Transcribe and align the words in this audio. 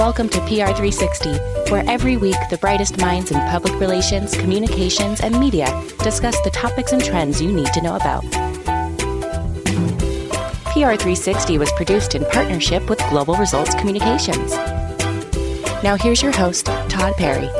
Welcome 0.00 0.30
to 0.30 0.38
PR360, 0.38 1.70
where 1.70 1.84
every 1.86 2.16
week 2.16 2.38
the 2.48 2.56
brightest 2.56 2.98
minds 3.02 3.32
in 3.32 3.38
public 3.50 3.78
relations, 3.78 4.34
communications, 4.34 5.20
and 5.20 5.38
media 5.38 5.66
discuss 5.98 6.40
the 6.40 6.48
topics 6.48 6.92
and 6.92 7.04
trends 7.04 7.42
you 7.42 7.52
need 7.52 7.66
to 7.74 7.82
know 7.82 7.96
about. 7.96 8.24
PR360 10.72 11.58
was 11.58 11.70
produced 11.72 12.14
in 12.14 12.24
partnership 12.24 12.88
with 12.88 12.98
Global 13.10 13.34
Results 13.34 13.74
Communications. 13.74 14.52
Now 15.84 15.98
here's 16.00 16.22
your 16.22 16.32
host, 16.32 16.64
Todd 16.64 17.14
Perry. 17.18 17.50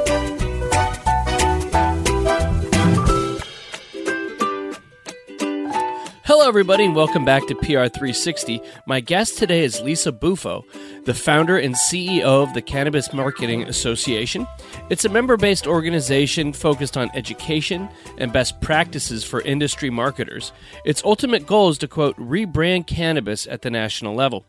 Hello, 6.24 6.46
everybody, 6.46 6.84
and 6.84 6.94
welcome 6.94 7.24
back 7.24 7.46
to 7.48 7.54
PR360. 7.56 8.64
My 8.86 9.00
guest 9.00 9.36
today 9.36 9.64
is 9.64 9.80
Lisa 9.80 10.10
Buffo, 10.10 10.64
the 11.04 11.14
founder 11.14 11.58
and 11.58 11.74
CEO 11.74 12.22
of 12.22 12.54
the 12.54 12.62
Cannabis 12.62 13.12
Marketing 13.12 13.62
Association. 13.64 14.46
It's 14.90 15.04
a 15.04 15.08
member 15.08 15.36
based 15.36 15.66
organization 15.66 16.52
focused 16.52 16.96
on 16.96 17.10
education 17.14 17.88
and 18.18 18.32
best 18.32 18.60
practices 18.60 19.24
for 19.24 19.40
industry 19.42 19.90
marketers. 19.90 20.52
Its 20.84 21.02
ultimate 21.04 21.46
goal 21.46 21.70
is 21.70 21.78
to, 21.78 21.88
quote, 21.88 22.16
rebrand 22.16 22.86
cannabis 22.86 23.46
at 23.46 23.62
the 23.62 23.70
national 23.70 24.14
level. 24.14 24.44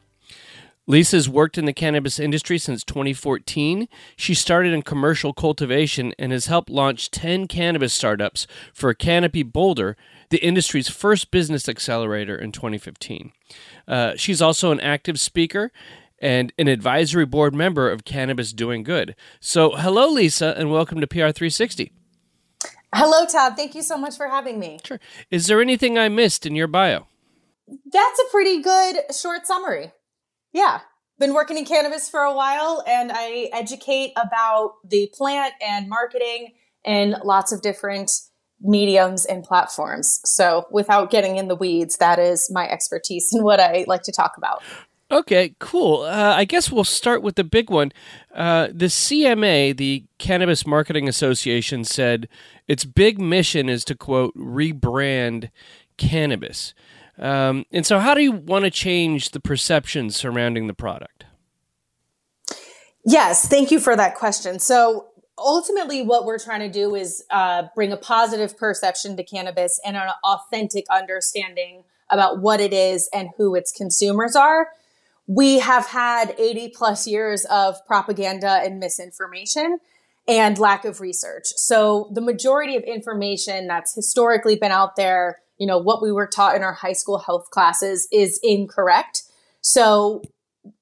Lisa's 0.88 1.30
worked 1.30 1.58
in 1.58 1.66
the 1.66 1.74
cannabis 1.74 2.20
industry 2.20 2.58
since 2.58 2.84
2014. 2.84 3.88
She 4.16 4.34
started 4.34 4.74
in 4.74 4.82
commercial 4.82 5.32
cultivation 5.32 6.14
and 6.18 6.32
has 6.32 6.48
helped 6.48 6.70
launch 6.70 7.12
10 7.12 7.48
cannabis 7.48 7.94
startups 7.94 8.48
for 8.74 8.94
Canopy 8.94 9.44
Boulder, 9.44 9.96
the 10.32 10.44
industry's 10.44 10.90
first 10.90 11.30
business 11.30 11.70
accelerator 11.70 12.36
in 12.36 12.52
2015. 12.52 13.32
Uh, 13.88 14.14
she's 14.16 14.42
also 14.42 14.72
an 14.72 14.80
active 14.80 15.20
speaker 15.20 15.72
and 16.22 16.54
an 16.58 16.68
advisory 16.68 17.26
board 17.26 17.54
member 17.54 17.90
of 17.90 18.06
Cannabis 18.06 18.54
Doing 18.54 18.84
Good. 18.84 19.16
So, 19.42 19.72
hello, 19.72 20.08
Lisa, 20.08 20.56
and 20.58 20.72
welcome 20.72 21.02
to 21.02 21.08
PR360. 21.08 21.92
Hello, 22.94 23.26
Todd. 23.26 23.56
Thank 23.56 23.74
you 23.74 23.82
so 23.82 23.98
much 23.98 24.16
for 24.16 24.28
having 24.28 24.60
me. 24.60 24.80
Sure. 24.84 25.00
Is 25.32 25.48
there 25.48 25.62
anything 25.62 25.98
I 25.98 26.10
missed 26.10 26.46
in 26.46 26.56
your 26.56 26.68
bio? 26.68 27.08
That's 27.68 28.20
a 28.20 28.32
pretty 28.32 28.62
good 28.62 28.98
short 29.20 29.48
summary. 29.48 29.92
Yeah. 30.54 30.82
Been 31.18 31.34
working 31.34 31.58
in 31.58 31.66
cannabis 31.66 32.10
for 32.10 32.22
a 32.22 32.34
while 32.34 32.84
and 32.88 33.12
I 33.14 33.50
educate 33.54 34.12
about 34.18 34.74
the 34.84 35.10
plant 35.14 35.54
and 35.66 35.88
marketing 35.88 36.54
in 36.84 37.16
lots 37.24 37.52
of 37.52 37.62
different 37.62 38.12
mediums 38.60 39.26
and 39.26 39.44
platforms. 39.44 40.20
So, 40.26 40.66
without 40.72 41.12
getting 41.12 41.38
in 41.38 41.48
the 41.48 41.56
weeds, 41.56 41.98
that 41.98 42.20
is 42.20 42.50
my 42.52 42.68
expertise 42.68 43.32
and 43.32 43.44
what 43.44 43.60
I 43.60 43.86
like 43.88 44.04
to 44.04 44.12
talk 44.12 44.34
about. 44.38 44.64
Okay, 45.12 45.56
cool. 45.60 46.04
Uh, 46.04 46.36
I 46.38 46.46
guess 46.46 46.72
we'll 46.72 46.86
start 46.86 47.22
with 47.22 47.36
the 47.36 47.44
big 47.44 47.70
one. 47.70 47.92
Uh, 48.34 48.70
the 48.72 48.86
CMA, 48.86 49.76
the 49.76 50.06
Cannabis 50.20 50.66
Marketing 50.66 51.10
Association, 51.10 51.84
said 51.84 52.30
its 52.66 52.86
big 52.86 53.20
mission 53.20 53.68
is 53.68 53.84
to 53.86 53.96
quote 53.96 54.34
rebrand 54.36 55.50
cannabis. 55.98 56.74
Um, 57.20 57.66
and 57.74 57.86
so, 57.86 58.00
how 58.00 58.14
do 58.14 58.22
you 58.22 58.32
want 58.32 58.64
to 58.64 58.72
change 58.72 59.32
the 59.32 59.42
perception 59.42 60.12
surrounding 60.12 60.68
the 60.68 60.74
product? 60.74 61.26
Yes, 63.06 63.48
thank 63.48 63.70
you 63.70 63.82
for 63.82 63.98
that 63.98 64.16
question. 64.16 64.60
So, 64.60 65.08
ultimately, 65.38 66.04
what 66.04 66.24
we're 66.24 66.40
trying 66.40 66.62
to 66.62 66.70
do 66.70 66.96
is 66.96 67.22
uh, 67.32 67.64
bring 67.76 67.92
a 67.92 67.98
positive 67.98 68.58
perception 68.58 69.18
to 69.18 69.24
cannabis 69.26 69.78
and 69.86 69.98
an 69.98 70.10
authentic 70.24 70.86
understanding 70.90 71.84
about 72.10 72.40
what 72.40 72.62
it 72.62 72.72
is 72.72 73.10
and 73.14 73.30
who 73.38 73.56
its 73.56 73.74
consumers 73.74 74.38
are. 74.38 74.70
We 75.34 75.60
have 75.60 75.88
had 75.88 76.36
80 76.38 76.74
plus 76.76 77.08
years 77.08 77.46
of 77.46 77.76
propaganda 77.86 78.62
and 78.64 78.80
misinformation 78.80 79.80
and 80.28 80.58
lack 80.58 80.86
of 80.86 81.00
research. 81.00 81.48
So, 81.56 82.12
the 82.14 82.22
majority 82.22 82.76
of 82.76 82.84
information 82.84 83.68
that's 83.68 83.96
historically 83.96 84.56
been 84.56 84.72
out 84.72 84.96
there 84.96 85.42
you 85.62 85.68
know, 85.68 85.78
what 85.78 86.02
we 86.02 86.12
were 86.12 86.26
taught 86.26 86.56
in 86.56 86.64
our 86.64 86.74
high 86.74 86.94
school 86.94 87.20
health 87.20 87.52
classes 87.52 88.08
is 88.12 88.40
incorrect. 88.42 89.22
So 89.62 90.24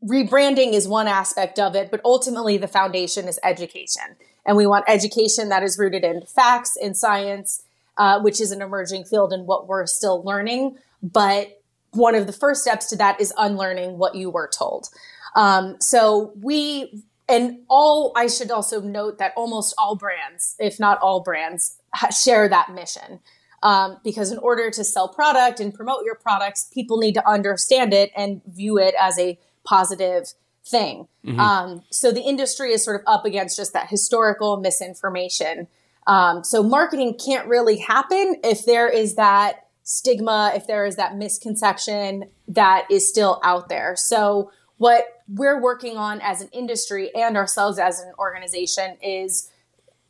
rebranding 0.02 0.72
is 0.72 0.88
one 0.88 1.06
aspect 1.06 1.60
of 1.60 1.76
it, 1.76 1.92
but 1.92 2.00
ultimately 2.06 2.56
the 2.56 2.70
foundation 2.70 3.28
is 3.28 3.38
education. 3.44 4.16
And 4.46 4.56
we 4.56 4.66
want 4.66 4.86
education 4.88 5.50
that 5.50 5.64
is 5.64 5.78
rooted 5.78 6.06
in 6.06 6.22
facts 6.22 6.78
and 6.81 6.96
science, 6.96 7.62
uh, 7.98 8.22
which 8.22 8.40
is 8.40 8.52
an 8.52 8.62
emerging 8.62 9.04
field 9.04 9.34
and 9.34 9.46
what 9.46 9.68
we're 9.68 9.86
still 9.86 10.24
learning. 10.24 10.78
But 11.04 11.59
one 11.92 12.16
of 12.16 12.28
the 12.28 12.34
first 12.34 12.62
steps 12.62 12.88
to 12.88 12.96
that 12.98 13.20
is 13.20 13.34
unlearning 13.38 13.98
what 13.98 14.16
you 14.16 14.30
were 14.30 14.50
told. 14.56 14.90
Um, 15.36 15.78
so 15.80 16.34
we, 16.42 17.04
and 17.28 17.60
all, 17.70 18.12
I 18.16 18.28
should 18.28 18.52
also 18.52 18.82
note 18.82 19.18
that 19.20 19.34
almost 19.36 19.76
all 19.78 19.96
brands, 19.96 20.56
if 20.60 20.80
not 20.80 21.00
all 21.00 21.22
brands, 21.22 21.78
share 22.12 22.48
that 22.50 22.74
mission 22.74 23.20
um, 23.64 23.98
because 24.04 24.32
in 24.32 24.38
order 24.40 24.70
to 24.72 24.84
sell 24.84 25.08
product 25.08 25.60
and 25.60 25.74
promote 25.74 26.06
your 26.06 26.16
products, 26.16 26.70
people 26.74 26.98
need 26.98 27.14
to 27.14 27.28
understand 27.28 27.94
it 27.94 28.12
and 28.16 28.42
view 28.46 28.78
it 28.78 28.96
as 29.00 29.20
a 29.20 29.38
positive 29.66 30.34
thing. 30.66 31.08
Mm-hmm. 31.26 31.40
Um, 31.40 31.84
so 31.90 32.12
the 32.12 32.22
industry 32.22 32.72
is 32.72 32.84
sort 32.84 33.02
of 33.02 33.08
up 33.08 33.26
against 33.26 33.58
just 33.58 33.74
that 33.74 33.90
historical 33.90 34.58
misinformation. 34.58 35.68
Um, 36.08 36.44
so 36.44 36.64
marketing 36.64 37.18
can't 37.24 37.48
really 37.48 37.78
happen 37.78 38.38
if 38.44 38.66
there 38.66 38.90
is 38.90 39.16
that 39.16 39.68
stigma, 39.90 40.52
if 40.56 40.68
there 40.68 40.86
is 40.86 40.98
that 40.98 41.16
misconception 41.16 42.26
that 42.48 42.86
is 42.92 43.10
still 43.10 43.42
out 43.44 43.70
there. 43.70 43.96
So 43.96 44.52
what 44.78 45.24
we're 45.28 45.60
working 45.60 45.98
on 45.98 46.22
as 46.22 46.42
an 46.42 46.50
industry 46.54 47.10
and 47.16 47.36
ourselves 47.36 47.80
as 47.80 48.00
an 48.00 48.14
organization 48.20 48.98
is 49.02 49.50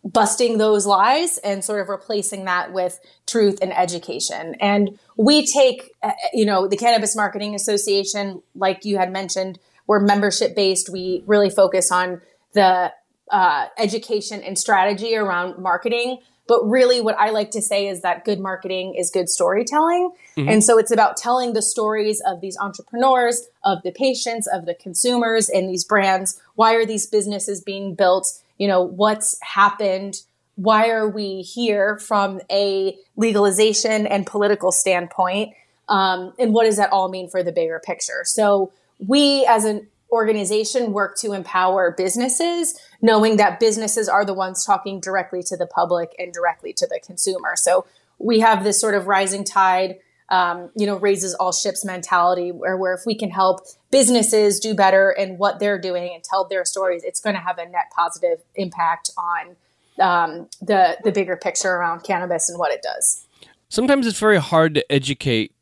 busting 0.04 0.58
those 0.58 0.86
lies 0.86 1.38
and 1.38 1.64
sort 1.64 1.80
of 1.80 1.88
replacing 1.88 2.44
that 2.44 2.74
with 2.74 3.00
truth 3.26 3.60
and 3.62 3.72
education. 3.72 4.56
And 4.60 5.00
we 5.16 5.46
take, 5.46 5.92
uh, 6.04 6.12
you 6.34 6.46
know, 6.46 6.68
the 6.68 6.78
Cannabis 6.78 7.16
Marketing 7.16 7.56
Association, 7.56 8.42
like 8.56 8.84
you 8.84 8.98
had 8.98 9.14
mentioned, 9.14 9.60
we're 9.88 10.02
membership 10.02 10.58
based. 10.58 10.90
We 10.90 11.24
really 11.26 11.50
focus 11.50 11.90
on 11.90 12.22
the 12.54 12.92
uh, 13.32 13.68
education 13.78 14.44
and 14.44 14.60
strategy 14.60 15.16
around 15.16 15.58
marketing. 15.58 16.18
But 16.50 16.68
really, 16.68 17.00
what 17.00 17.18
I 17.18 17.30
like 17.30 17.52
to 17.52 17.62
say 17.62 17.88
is 17.88 18.02
that 18.02 18.26
good 18.26 18.42
marketing 18.42 18.96
is 18.96 19.10
good 19.10 19.30
storytelling. 19.30 20.12
Mm-hmm. 20.36 20.50
And 20.50 20.64
so 20.64 20.78
it's 20.78 20.92
about 20.92 21.16
telling 21.16 21.54
the 21.54 21.62
stories 21.62 22.22
of 22.28 22.42
these 22.42 22.58
entrepreneurs, 22.60 23.48
of 23.64 23.84
the 23.84 23.92
patients, 23.94 24.48
of 24.52 24.66
the 24.66 24.74
consumers, 24.74 25.48
and 25.48 25.70
these 25.70 25.86
brands. 25.86 26.42
Why 26.56 26.74
are 26.74 26.86
these 26.86 27.08
businesses 27.08 27.62
being 27.62 27.96
built? 27.96 28.28
you 28.60 28.68
know, 28.68 28.84
what's 28.84 29.40
happened? 29.42 30.22
Why 30.56 30.90
are 30.90 31.10
we 31.10 31.42
here 31.42 31.98
from 31.98 32.42
a 32.52 32.96
legalization 33.16 34.06
and 34.06 34.28
political 34.28 34.72
standpoint? 34.72 35.56
Um, 35.88 36.34
and 36.38 36.54
what 36.54 36.66
does 36.66 36.78
that 36.78 36.92
all 36.92 37.10
mean 37.10 37.30
for 37.30 37.42
the 37.42 37.52
bigger 37.52 37.82
picture? 37.84 38.22
So 38.26 38.72
we 39.00 39.46
as 39.46 39.64
an 39.64 39.88
organization 40.12 40.94
work 40.94 41.18
to 41.20 41.34
empower 41.34 41.94
businesses, 41.96 42.80
knowing 43.02 43.38
that 43.38 43.60
businesses 43.60 44.10
are 44.10 44.26
the 44.26 44.34
ones 44.34 44.66
talking 44.66 45.00
directly 45.00 45.44
to 45.44 45.56
the 45.56 45.68
public 45.68 46.16
and 46.18 46.34
directly 46.34 46.74
to 46.74 46.88
the 46.88 47.00
consumer. 47.06 47.54
So 47.56 47.86
we 48.18 48.40
have 48.40 48.64
this 48.64 48.80
sort 48.80 48.96
of 48.96 49.08
rising 49.08 49.44
tide 49.44 50.00
um, 50.30 50.70
you 50.76 50.86
know, 50.86 50.98
raises 50.98 51.34
all 51.36 51.52
ships 51.52 51.84
mentality 51.84 52.52
where, 52.52 52.78
where 52.78 52.94
if 52.94 53.02
we 53.06 53.16
can 53.16 53.32
help 53.32 53.62
businesses 53.92 54.60
do 54.60 54.76
better 54.76 55.12
in 55.12 55.38
what 55.38 55.60
they're 55.60 55.80
doing 55.80 56.14
and 56.14 56.24
tell 56.24 56.48
their 56.48 56.66
stories, 56.66 57.04
it's 57.04 57.20
going 57.20 57.36
to 57.36 57.42
have 57.42 57.58
a 57.58 57.66
net 57.66 57.92
positive 57.96 58.40
impact 58.56 59.10
on 59.18 59.56
um, 60.00 60.48
the, 60.62 60.98
the 61.04 61.12
bigger 61.12 61.36
picture 61.36 61.72
around 61.72 62.04
cannabis 62.04 62.50
and 62.50 62.60
what 62.60 62.72
it 62.72 62.82
does. 62.82 63.26
Sometimes 63.70 64.08
it's 64.08 64.20
very 64.20 64.38
hard 64.38 64.76
to 64.76 64.92
educate 64.92 65.54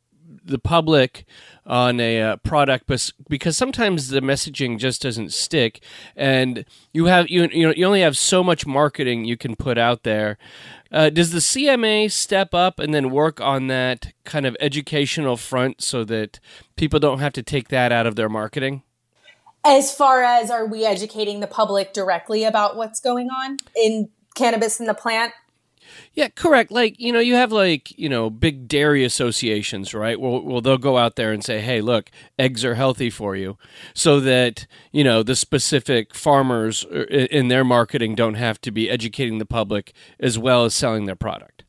the 0.48 0.60
public 0.60 1.26
on 1.66 2.00
a 2.00 2.22
uh, 2.22 2.36
product 2.38 2.86
but 2.88 3.12
because 3.30 3.58
sometimes 3.58 4.08
the 4.10 4.22
messaging 4.22 4.78
just 4.78 5.02
doesn't 5.02 5.34
stick 5.34 5.84
and 6.16 6.66
you 6.94 7.06
have 7.06 7.30
you, 7.30 7.48
you 7.52 7.68
know 7.68 7.74
you 7.76 7.86
only 7.86 8.02
have 8.02 8.18
so 8.18 8.44
much 8.44 8.66
marketing 8.66 9.26
you 9.26 9.38
can 9.38 9.56
put 9.56 9.78
out 9.78 10.04
there 10.04 10.38
uh, 10.92 11.10
does 11.10 11.32
the 11.32 11.40
CMA 11.40 12.12
step 12.12 12.54
up 12.54 12.80
and 12.80 12.94
then 12.94 13.12
work 13.12 13.42
on 13.42 13.68
that 13.68 14.14
kind 14.24 14.46
of 14.46 14.56
educational 14.60 15.38
front 15.38 15.82
so 15.82 16.04
that 16.06 16.40
people 16.76 17.00
don't 17.00 17.20
have 17.20 17.34
to 17.34 17.44
take 17.44 17.70
that 17.70 17.92
out 17.92 18.08
of 18.08 18.16
their 18.16 18.30
marketing? 18.30 18.84
As 19.66 19.94
far 19.94 20.24
as 20.24 20.50
are 20.50 20.66
we 20.66 20.86
educating 20.86 21.42
the 21.42 21.48
public 21.48 21.94
directly 21.94 22.46
about 22.46 22.78
what's 22.78 23.00
going 23.00 23.30
on 23.30 23.58
in 23.76 24.10
cannabis 24.36 24.80
and 24.80 24.88
the 24.88 24.94
plant? 24.94 25.34
Yeah, 26.14 26.30
correct. 26.30 26.72
Like, 26.72 27.00
you 27.00 27.12
know, 27.12 27.20
you 27.20 27.36
have 27.36 27.52
like, 27.52 27.98
you 27.98 28.10
know, 28.10 28.30
big 28.30 28.68
dairy 28.68 29.04
associations, 29.04 29.94
right? 29.94 30.20
Well, 30.20 30.42
well, 30.42 30.62
they'll 30.62 30.78
go 30.78 30.98
out 30.98 31.16
there 31.16 31.32
and 31.32 31.44
say, 31.44 31.62
hey, 31.62 31.82
look, 31.82 32.10
eggs 32.38 32.66
are 32.66 32.76
healthy 32.76 33.10
for 33.10 33.36
you. 33.36 33.58
So 33.94 34.20
that, 34.22 34.68
you 34.92 35.04
know, 35.04 35.24
the 35.24 35.36
specific 35.36 36.14
farmers 36.14 36.86
uh, 36.86 37.06
in 37.06 37.48
their 37.48 37.64
marketing 37.64 38.16
don't 38.16 38.36
have 38.36 38.60
to 38.62 38.72
be 38.72 38.90
educating 38.90 39.38
the 39.38 39.46
public 39.46 39.94
as 40.20 40.38
well 40.38 40.66
as 40.66 40.74
selling 40.74 41.06
their 41.06 41.16
product. 41.16 41.64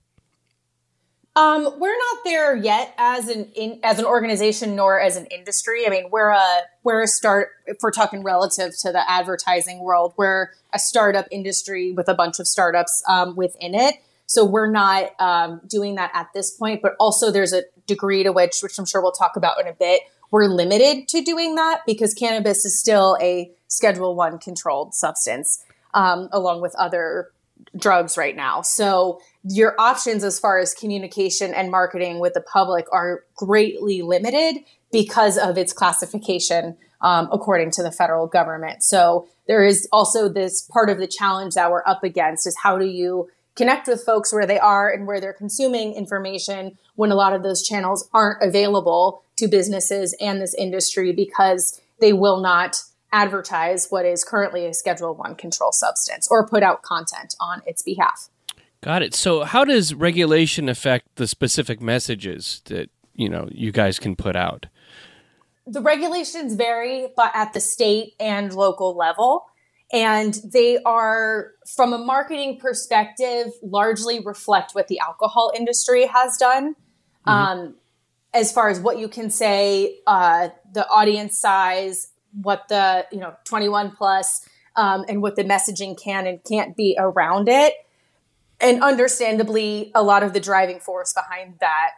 Um, 1.39 1.79
we're 1.79 1.97
not 1.97 2.25
there 2.25 2.57
yet 2.57 2.93
as 2.99 3.29
an 3.29 3.45
in, 3.55 3.79
as 3.85 4.01
an 4.01 4.05
organization 4.05 4.75
nor 4.75 4.99
as 4.99 5.17
an 5.17 5.27
industry. 5.27 5.87
I 5.87 5.91
mean, 5.91 6.09
we're 6.11 6.31
a 6.31 6.63
we're 6.83 7.01
a 7.01 7.07
start. 7.07 7.51
If 7.67 7.77
we're 7.81 7.93
talking 7.93 8.25
relative 8.25 8.73
to 8.81 8.91
the 8.91 9.09
advertising 9.09 9.79
world, 9.79 10.15
we're 10.17 10.49
a 10.75 10.81
startup 10.81 11.27
industry 11.31 11.93
with 11.93 12.09
a 12.09 12.15
bunch 12.15 12.41
of 12.41 12.49
startups 12.49 13.05
um, 13.07 13.37
within 13.37 13.77
it. 13.77 13.95
So 14.29 14.45
we're 14.45 14.71
not 14.71 15.19
um, 15.19 15.61
doing 15.67 15.97
that 15.97 16.11
at 16.15 16.29
this 16.35 16.53
point. 16.53 16.83
But 16.83 16.95
also, 17.01 17.33
there's 17.33 17.53
a 17.53 17.63
degree 17.87 18.23
to 18.23 18.31
which, 18.31 18.61
which 18.63 18.79
I'm 18.79 18.87
sure 18.87 19.03
we'll 19.03 19.11
talk 19.11 19.37
about 19.37 19.61
in 19.61 19.67
a 19.67 19.73
bit, 19.73 20.03
we're 20.31 20.47
limited 20.47 21.09
to 21.09 21.23
doing 21.23 21.55
that 21.57 21.81
because 21.87 22.15
cannabis 22.15 22.65
is 22.65 22.79
still 22.79 23.17
a 23.21 23.51
Schedule 23.67 24.15
One 24.15 24.39
controlled 24.39 24.95
substance, 24.95 25.65
um, 25.95 26.29
along 26.31 26.61
with 26.61 26.75
other 26.77 27.31
drugs 27.77 28.17
right 28.17 28.37
now. 28.37 28.63
So 28.63 29.21
your 29.43 29.75
options 29.81 30.23
as 30.23 30.39
far 30.39 30.59
as 30.59 30.75
communication 30.75 31.55
and 31.55 31.71
marketing 31.71 32.21
with 32.21 32.35
the 32.35 32.41
public 32.41 32.87
are 32.93 33.25
greatly 33.35 34.03
limited 34.03 34.57
because 34.93 35.39
of 35.39 35.59
its 35.59 35.73
classification 35.73 36.77
um, 37.01 37.29
according 37.33 37.71
to 37.73 37.83
the 37.83 37.93
federal 37.93 38.27
government. 38.27 38.83
So 38.83 39.29
there 39.47 39.65
is 39.65 39.89
also 39.93 40.29
this 40.29 40.63
part 40.63 40.91
of 40.91 40.99
the 40.99 41.07
challenge 41.07 41.55
that 41.55 41.71
we're 41.71 41.87
up 41.87 42.05
against 42.05 42.47
is 42.47 42.57
how 42.63 42.79
do 42.79 42.87
you 42.87 43.29
connect 43.59 43.89
with 43.89 44.03
folks 44.05 44.33
where 44.33 44.47
they 44.47 44.59
are 44.59 44.89
and 44.89 45.07
where 45.07 45.21
they're 45.21 45.35
consuming 45.35 45.93
information 45.93 46.79
when 46.95 47.11
a 47.11 47.17
lot 47.17 47.35
of 47.35 47.43
those 47.43 47.63
channels 47.63 48.09
aren't 48.15 48.41
available 48.41 49.23
to 49.37 49.49
businesses 49.49 50.17
and 50.21 50.41
this 50.41 50.55
industry 50.55 51.13
because 51.13 51.81
they 52.01 52.13
will 52.13 52.41
not 52.41 52.77
advertise 53.13 53.89
what 53.91 54.07
is 54.07 54.23
currently 54.23 54.65
a 54.65 54.73
schedule 54.73 55.15
1 55.15 55.35
control 55.35 55.73
substance 55.73 56.29
or 56.31 56.47
put 56.47 56.63
out 56.63 56.83
content 56.83 57.35
on 57.41 57.61
its 57.67 57.83
behalf. 57.83 58.29
Got 58.81 59.03
it. 59.03 59.13
So 59.13 59.43
how 59.43 59.65
does 59.65 59.93
regulation 59.93 60.69
affect 60.69 61.17
the 61.17 61.27
specific 61.27 61.81
messages 61.81 62.63
that, 62.67 62.91
you 63.15 63.29
know, 63.29 63.49
you 63.51 63.73
guys 63.73 63.99
can 63.99 64.15
put 64.15 64.37
out? 64.37 64.67
The 65.67 65.83
regulations 65.83 66.55
vary 66.55 67.09
but 67.17 67.33
at 67.35 67.55
the 67.55 67.61
state 67.61 68.15
and 68.21 68.55
local 68.55 68.97
level 68.97 69.47
and 69.93 70.41
they 70.53 70.79
are 70.85 71.53
from 71.67 71.93
a 71.93 71.99
marketing 71.99 72.59
perspective 72.59 73.47
largely 73.63 74.21
reflect 74.21 74.73
what 74.73 74.89
the 74.89 74.99
alcohol 75.01 75.53
industry 75.57 76.07
has 76.07 76.37
done 76.37 76.75
mm-hmm. 76.75 77.31
um, 77.31 77.75
as 78.35 78.53
far 78.53 78.69
as 78.69 78.79
what 78.81 78.99
you 78.99 79.09
can 79.09 79.31
say 79.31 79.99
uh, 80.07 80.49
the 80.73 80.87
audience 80.89 81.39
size 81.39 82.09
what 82.43 82.69
the 82.69 83.07
you 83.11 83.19
know 83.19 83.35
21 83.45 83.93
plus, 83.97 84.47
um, 84.77 85.05
and 85.09 85.23
what 85.23 85.35
the 85.35 85.43
messaging 85.43 86.01
can 86.01 86.27
and 86.27 86.45
can't 86.45 86.77
be 86.77 86.95
around 86.99 87.49
it 87.49 87.75
and 88.61 88.83
understandably, 88.83 89.93
a 89.95 90.03
lot 90.03 90.23
of 90.23 90.33
the 90.33 90.41
driving 90.41 90.81
force 90.81 91.13
behind 91.13 91.55
that 91.61 91.91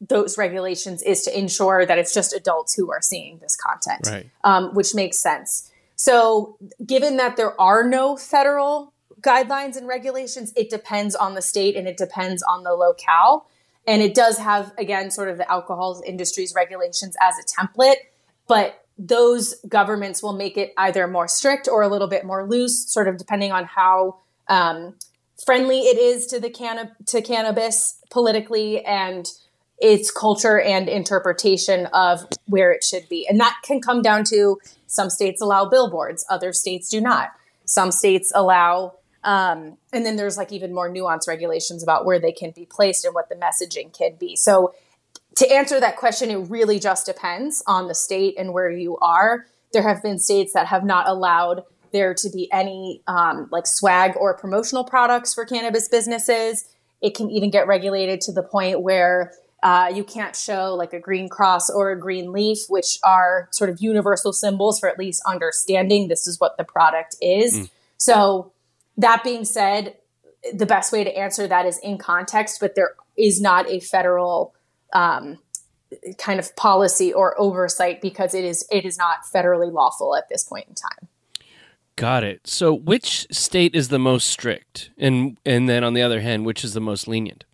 those 0.00 0.38
regulations 0.38 1.02
is 1.02 1.22
to 1.22 1.36
ensure 1.36 1.86
that 1.86 1.98
it's 1.98 2.14
just 2.14 2.32
adults 2.32 2.74
who 2.74 2.92
are 2.92 3.00
seeing 3.00 3.38
this 3.38 3.56
content, 3.56 4.06
right. 4.06 4.30
um, 4.44 4.74
which 4.74 4.94
makes 4.94 5.18
sense. 5.18 5.70
So, 5.96 6.58
given 6.84 7.16
that 7.18 7.36
there 7.36 7.58
are 7.60 7.88
no 7.88 8.16
federal 8.16 8.92
guidelines 9.20 9.76
and 9.76 9.86
regulations, 9.86 10.52
it 10.56 10.70
depends 10.70 11.14
on 11.14 11.34
the 11.34 11.42
state 11.42 11.76
and 11.76 11.88
it 11.88 11.96
depends 11.96 12.42
on 12.42 12.62
the 12.62 12.72
locale. 12.72 13.46
And 13.86 14.02
it 14.02 14.14
does 14.14 14.38
have, 14.38 14.72
again, 14.78 15.10
sort 15.10 15.28
of 15.28 15.38
the 15.38 15.50
alcohol 15.50 16.02
industry's 16.06 16.54
regulations 16.54 17.16
as 17.20 17.34
a 17.38 17.44
template, 17.44 17.96
but 18.48 18.84
those 18.96 19.56
governments 19.68 20.22
will 20.22 20.32
make 20.32 20.56
it 20.56 20.72
either 20.76 21.06
more 21.06 21.28
strict 21.28 21.68
or 21.68 21.82
a 21.82 21.88
little 21.88 22.08
bit 22.08 22.24
more 22.24 22.46
loose, 22.46 22.90
sort 22.90 23.08
of 23.08 23.16
depending 23.16 23.52
on 23.52 23.64
how 23.64 24.20
um, 24.48 24.94
friendly 25.44 25.80
it 25.80 25.98
is 25.98 26.26
to 26.26 26.40
the 26.40 26.50
canna- 26.50 26.92
to 27.06 27.20
cannabis 27.20 27.98
politically 28.10 28.84
and 28.84 29.30
its 29.78 30.10
culture 30.10 30.60
and 30.60 30.88
interpretation 30.88 31.86
of 31.86 32.26
where 32.46 32.72
it 32.72 32.84
should 32.84 33.08
be. 33.08 33.26
And 33.28 33.40
that 33.40 33.56
can 33.62 33.80
come 33.80 34.02
down 34.02 34.24
to 34.24 34.58
some 34.86 35.10
states 35.10 35.40
allow 35.40 35.68
billboards, 35.68 36.24
other 36.30 36.52
states 36.52 36.88
do 36.88 37.00
not. 37.00 37.32
Some 37.64 37.90
states 37.90 38.30
allow, 38.34 38.94
um, 39.24 39.76
and 39.92 40.06
then 40.06 40.16
there's 40.16 40.36
like 40.36 40.52
even 40.52 40.72
more 40.72 40.88
nuanced 40.88 41.26
regulations 41.26 41.82
about 41.82 42.04
where 42.04 42.18
they 42.18 42.32
can 42.32 42.52
be 42.52 42.66
placed 42.66 43.04
and 43.04 43.14
what 43.14 43.28
the 43.28 43.34
messaging 43.34 43.96
can 43.96 44.14
be. 44.16 44.36
So, 44.36 44.74
to 45.36 45.52
answer 45.52 45.80
that 45.80 45.96
question, 45.96 46.30
it 46.30 46.36
really 46.48 46.78
just 46.78 47.06
depends 47.06 47.60
on 47.66 47.88
the 47.88 47.94
state 47.94 48.36
and 48.38 48.52
where 48.52 48.70
you 48.70 48.96
are. 48.98 49.46
There 49.72 49.82
have 49.82 50.00
been 50.00 50.20
states 50.20 50.52
that 50.52 50.68
have 50.68 50.84
not 50.84 51.08
allowed 51.08 51.64
there 51.90 52.14
to 52.14 52.30
be 52.30 52.48
any 52.52 53.02
um, 53.08 53.48
like 53.50 53.66
swag 53.66 54.12
or 54.16 54.36
promotional 54.36 54.84
products 54.84 55.34
for 55.34 55.44
cannabis 55.44 55.88
businesses. 55.88 56.68
It 57.00 57.16
can 57.16 57.30
even 57.30 57.50
get 57.50 57.66
regulated 57.66 58.20
to 58.22 58.32
the 58.32 58.44
point 58.44 58.82
where 58.82 59.32
uh, 59.64 59.90
you 59.92 60.04
can't 60.04 60.36
show 60.36 60.74
like 60.74 60.92
a 60.92 61.00
green 61.00 61.26
cross 61.26 61.70
or 61.70 61.90
a 61.90 61.98
green 61.98 62.32
leaf, 62.32 62.58
which 62.68 62.98
are 63.02 63.48
sort 63.50 63.70
of 63.70 63.80
universal 63.80 64.30
symbols 64.30 64.78
for 64.78 64.90
at 64.90 64.98
least 64.98 65.22
understanding 65.26 66.08
this 66.08 66.26
is 66.26 66.38
what 66.38 66.58
the 66.58 66.64
product 66.64 67.16
is. 67.22 67.58
Mm. 67.58 67.70
So, 67.96 68.52
that 68.98 69.24
being 69.24 69.46
said, 69.46 69.96
the 70.52 70.66
best 70.66 70.92
way 70.92 71.02
to 71.02 71.16
answer 71.16 71.48
that 71.48 71.64
is 71.64 71.78
in 71.78 71.96
context, 71.96 72.60
but 72.60 72.74
there 72.74 72.94
is 73.16 73.40
not 73.40 73.68
a 73.68 73.80
federal 73.80 74.54
um, 74.92 75.38
kind 76.18 76.38
of 76.38 76.54
policy 76.56 77.10
or 77.12 77.34
oversight 77.40 78.02
because 78.02 78.34
it 78.34 78.44
is 78.44 78.66
it 78.70 78.84
is 78.84 78.98
not 78.98 79.20
federally 79.34 79.72
lawful 79.72 80.14
at 80.14 80.28
this 80.28 80.44
point 80.44 80.66
in 80.68 80.74
time. 80.74 81.08
Got 81.96 82.22
it. 82.22 82.46
So, 82.46 82.74
which 82.74 83.26
state 83.30 83.74
is 83.74 83.88
the 83.88 83.98
most 83.98 84.28
strict, 84.28 84.90
and 84.98 85.38
and 85.46 85.70
then 85.70 85.82
on 85.82 85.94
the 85.94 86.02
other 86.02 86.20
hand, 86.20 86.44
which 86.44 86.64
is 86.64 86.74
the 86.74 86.80
most 86.80 87.08
lenient? 87.08 87.46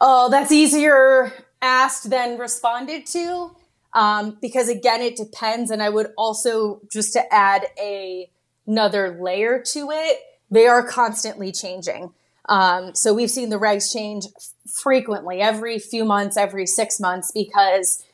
Oh, 0.00 0.28
that's 0.30 0.52
easier 0.52 1.32
asked 1.60 2.10
than 2.10 2.38
responded 2.38 3.06
to, 3.06 3.50
um, 3.92 4.38
because 4.40 4.68
again, 4.68 5.00
it 5.00 5.16
depends. 5.16 5.70
And 5.70 5.82
I 5.82 5.88
would 5.88 6.12
also 6.16 6.80
just 6.90 7.12
to 7.14 7.34
add 7.34 7.66
a 7.80 8.30
another 8.66 9.18
layer 9.20 9.62
to 9.62 9.90
it, 9.90 10.20
they 10.50 10.66
are 10.66 10.86
constantly 10.86 11.50
changing. 11.50 12.12
Um, 12.48 12.94
so 12.94 13.12
we've 13.12 13.30
seen 13.30 13.48
the 13.48 13.58
regs 13.58 13.92
change 13.92 14.26
frequently, 14.66 15.40
every 15.40 15.78
few 15.78 16.04
months, 16.04 16.36
every 16.36 16.66
six 16.66 17.00
months, 17.00 17.32
because 17.32 18.04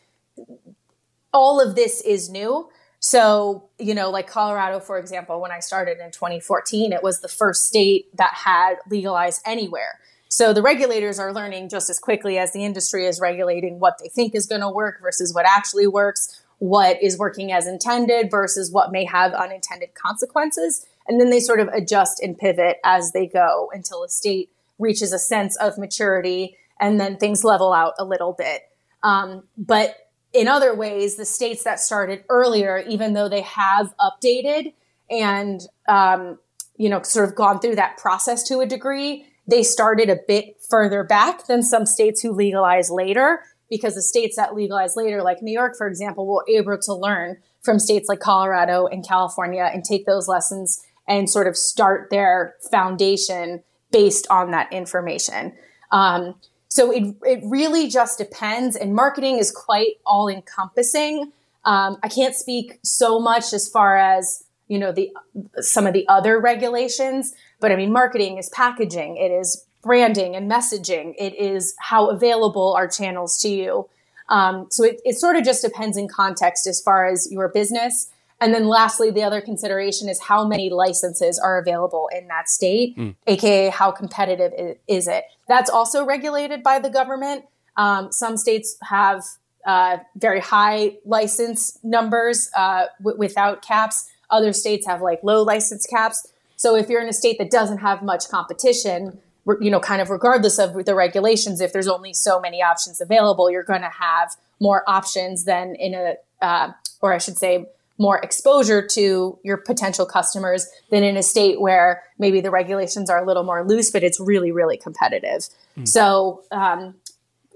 all 1.33 1.61
of 1.61 1.75
this 1.75 2.01
is 2.01 2.31
new. 2.31 2.69
So, 3.01 3.69
you 3.79 3.95
know, 3.95 4.11
like 4.11 4.27
Colorado, 4.27 4.81
for 4.81 4.99
example, 4.99 5.41
when 5.41 5.51
I 5.51 5.59
started 5.59 5.99
in 5.99 6.11
2014, 6.11 6.93
it 6.93 7.03
was 7.03 7.21
the 7.21 7.29
first 7.29 7.67
state 7.67 8.17
that 8.17 8.33
had 8.33 8.77
legalized 8.89 9.43
anywhere. 9.45 9.99
So 10.35 10.53
the 10.53 10.63
regulators 10.63 11.21
are 11.21 11.33
learning 11.33 11.69
just 11.69 11.89
as 11.89 12.01
quickly 12.01 12.39
as 12.39 12.53
the 12.53 12.65
industry 12.65 13.07
is 13.07 13.21
regulating 13.21 13.79
what 13.79 13.99
they 14.03 14.09
think 14.09 14.35
is 14.35 14.47
going 14.47 14.63
to 14.63 14.69
work 14.69 15.01
versus 15.01 15.33
what 15.33 15.47
actually 15.47 15.87
works, 15.87 16.43
what 16.59 17.01
is 17.01 17.17
working 17.17 17.53
as 17.53 17.69
intended 17.69 18.33
versus 18.33 18.73
what 18.73 18.91
may 18.91 19.05
have 19.05 19.33
unintended 19.33 19.95
consequences. 19.95 20.87
And 21.07 21.21
then 21.21 21.31
they 21.31 21.39
sort 21.39 21.61
of 21.61 21.69
adjust 21.69 22.21
and 22.21 22.37
pivot 22.37 22.79
as 22.83 23.13
they 23.13 23.29
go 23.29 23.71
until 23.73 24.03
a 24.03 24.09
state 24.09 24.51
reaches 24.81 25.13
a 25.13 25.21
sense 25.21 25.57
of 25.59 25.79
maturity 25.79 26.57
and 26.81 26.99
then 26.99 27.17
things 27.17 27.45
level 27.45 27.73
out 27.73 27.95
a 27.97 28.05
little 28.05 28.33
bit. 28.33 28.63
Um, 29.05 29.45
but 29.57 30.11
in 30.33 30.49
other 30.49 30.75
ways, 30.75 31.15
the 31.15 31.25
states 31.25 31.63
that 31.63 31.79
started 31.79 32.25
earlier, 32.29 32.79
even 32.89 33.13
though 33.13 33.29
they 33.29 33.43
have 33.43 33.95
updated 34.01 34.73
and, 35.09 35.61
um, 35.87 36.41
you 36.77 36.89
know, 36.89 37.03
sort 37.03 37.29
of 37.29 37.37
gone 37.37 37.61
through 37.61 37.77
that 37.77 37.99
process 37.99 38.43
to 38.49 38.59
a 38.59 38.67
degree, 38.67 39.29
they 39.47 39.63
started 39.63 40.09
a 40.09 40.19
bit 40.27 40.57
further 40.69 41.05
back 41.05 41.47
than 41.47 41.63
some 41.63 41.87
states 41.87 42.21
who 42.23 42.33
legalized 42.33 42.91
later 42.91 43.43
because 43.71 43.95
the 43.95 44.03
states 44.03 44.37
that 44.37 44.55
legalized 44.55 44.97
later, 44.97 45.23
like 45.23 45.43
New 45.43 45.53
York, 45.53 45.77
for 45.77 45.87
example, 45.87 46.27
were 46.27 46.45
able 46.49 46.79
to 46.79 46.95
learn 46.95 47.39
from 47.63 47.79
states 47.79 48.09
like 48.09 48.21
Colorado 48.21 48.87
and 48.87 49.07
California 49.07 49.71
and 49.73 49.85
take 49.85 50.07
those 50.07 50.29
lessons 50.29 50.85
and 51.09 51.29
sort 51.29 51.47
of 51.47 51.57
start 51.57 52.09
their 52.11 52.55
foundation 52.71 53.63
based 53.91 54.27
on 54.31 54.51
that 54.51 54.73
information. 54.73 55.53
Um, 55.91 56.35
so 56.69 56.91
it, 56.91 57.15
it 57.23 57.41
really 57.45 57.89
just 57.89 58.19
depends. 58.19 58.75
And 58.77 58.95
marketing 58.95 59.39
is 59.39 59.51
quite 59.51 59.93
all 60.05 60.29
encompassing. 60.29 61.33
Um, 61.65 61.99
I 62.03 62.09
can't 62.09 62.35
speak 62.35 62.81
so 62.83 63.21
much 63.21 63.53
as 63.53 63.69
far 63.69 63.97
as, 63.97 64.45
you 64.69 64.79
know, 64.79 64.93
the, 64.93 65.13
some 65.59 65.87
of 65.87 65.93
the 65.93 66.07
other 66.09 66.41
regulations, 66.41 67.33
but 67.61 67.73
I 67.73 67.77
mean, 67.77 67.93
marketing 67.93 68.39
is 68.39 68.49
packaging. 68.51 69.17
It 69.17 69.31
is 69.31 69.65
branding 69.83 70.35
and 70.35 70.51
messaging. 70.51 71.15
It 71.19 71.35
is 71.35 71.75
how 71.79 72.09
available 72.09 72.75
are 72.75 72.89
channels 72.89 73.39
to 73.41 73.49
you. 73.49 73.89
Um, 74.29 74.67
so 74.71 74.85
it, 74.85 75.01
it 75.05 75.19
sort 75.19 75.37
of 75.37 75.45
just 75.45 75.63
depends 75.63 75.97
in 75.97 76.09
context 76.09 76.67
as 76.67 76.81
far 76.81 77.07
as 77.07 77.31
your 77.31 77.49
business. 77.49 78.09
And 78.41 78.53
then 78.53 78.67
lastly, 78.67 79.11
the 79.11 79.23
other 79.23 79.41
consideration 79.41 80.09
is 80.09 80.21
how 80.21 80.47
many 80.47 80.71
licenses 80.71 81.39
are 81.39 81.59
available 81.59 82.09
in 82.17 82.29
that 82.29 82.49
state, 82.49 82.97
mm. 82.97 83.15
aka 83.27 83.71
how 83.71 83.91
competitive 83.91 84.77
is 84.89 85.07
it. 85.09 85.25
That's 85.49 85.71
also 85.71 86.05
regulated 86.05 86.63
by 86.63 86.79
the 86.79 86.91
government. 86.91 87.45
Um, 87.77 88.11
some 88.13 88.37
states 88.37 88.77
have 88.83 89.23
uh, 89.67 89.99
very 90.17 90.41
high 90.41 90.97
license 91.05 91.79
numbers 91.83 92.51
uh, 92.57 92.87
w- 92.99 93.19
without 93.19 93.63
caps. 93.63 94.11
Other 94.31 94.53
states 94.53 94.87
have 94.87 95.01
like 95.01 95.21
low 95.23 95.43
license 95.43 95.87
caps. 95.87 96.27
So 96.57 96.77
if 96.77 96.89
you're 96.89 97.03
in 97.03 97.09
a 97.09 97.13
state 97.13 97.39
that 97.39 97.51
doesn't 97.51 97.79
have 97.79 98.03
much 98.03 98.29
competition, 98.29 99.19
you 99.61 99.71
know, 99.71 99.81
kind 99.81 100.01
of 100.01 100.11
regardless 100.11 100.59
of 100.59 100.85
the 100.85 100.95
regulations, 100.95 101.61
if 101.61 101.73
there's 101.73 101.89
only 101.89 102.13
so 102.13 102.41
many 102.41 102.63
options 102.63 103.01
available, 103.01 103.51
you're 103.51 103.63
going 103.65 103.83
to 103.83 103.91
have 103.91 104.35
more 104.61 104.83
options 104.87 105.45
than 105.45 105.75
in 105.75 105.95
a, 105.95 106.15
uh, 106.41 106.73
or 107.01 107.13
I 107.13 107.19
should 107.19 107.37
say, 107.37 107.67
more 107.99 108.19
exposure 108.19 108.85
to 108.85 109.39
your 109.45 109.57
potential 109.57 110.05
customers 110.05 110.67
than 110.91 111.05
in 111.05 111.17
a 111.17 111.23
state 111.23 111.61
where 111.61 112.03
maybe 112.19 112.41
the 112.41 112.51
regulations 112.51 113.09
are 113.09 113.23
a 113.23 113.27
little 113.27 113.45
more 113.45 113.65
loose, 113.65 113.91
but 113.91 114.03
it's 114.03 114.19
really, 114.19 114.51
really 114.51 114.77
competitive. 114.77 115.49
Mm. 115.79 115.87
So, 115.87 116.43
um, 116.51 116.95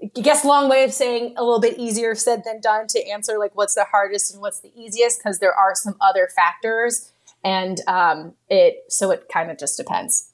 I 0.01 0.21
guess 0.21 0.45
long 0.45 0.69
way 0.69 0.85
of 0.85 0.93
saying 0.93 1.33
a 1.35 1.43
little 1.43 1.59
bit 1.59 1.77
easier 1.77 2.15
said 2.15 2.43
than 2.45 2.61
done 2.61 2.87
to 2.87 3.05
answer 3.09 3.37
like 3.37 3.51
what's 3.55 3.75
the 3.75 3.83
hardest 3.83 4.31
and 4.31 4.41
what's 4.41 4.61
the 4.61 4.71
easiest 4.73 5.19
because 5.19 5.39
there 5.39 5.53
are 5.53 5.75
some 5.75 5.95
other 5.99 6.29
factors 6.33 7.11
and 7.43 7.79
um, 7.87 8.33
it 8.49 8.83
so 8.89 9.11
it 9.11 9.27
kind 9.31 9.51
of 9.51 9.57
just 9.57 9.77
depends. 9.77 10.31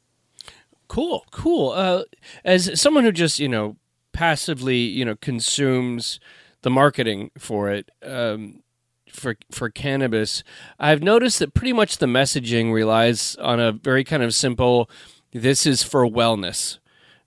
Cool, 0.88 1.26
cool. 1.32 1.72
Uh, 1.72 2.04
as 2.44 2.80
someone 2.80 3.04
who 3.04 3.12
just 3.12 3.40
you 3.40 3.50
know 3.50 3.78
passively 4.14 4.78
you 4.78 5.06
know 5.06 5.16
consumes 5.16 6.20
the 6.62 6.70
marketing 6.70 7.32
for 7.38 7.70
it. 7.70 7.90
Um, 8.04 8.62
for 9.10 9.38
for 9.50 9.70
cannabis, 9.70 10.44
I've 10.78 11.02
noticed 11.02 11.40
that 11.40 11.54
pretty 11.54 11.72
much 11.72 12.00
the 12.00 12.06
messaging 12.06 12.74
relies 12.74 13.36
on 13.38 13.62
a 13.62 13.72
very 13.72 14.04
kind 14.04 14.24
of 14.24 14.34
simple 14.34 14.90
this 15.32 15.66
is 15.66 15.84
for 15.84 16.06
wellness 16.08 16.80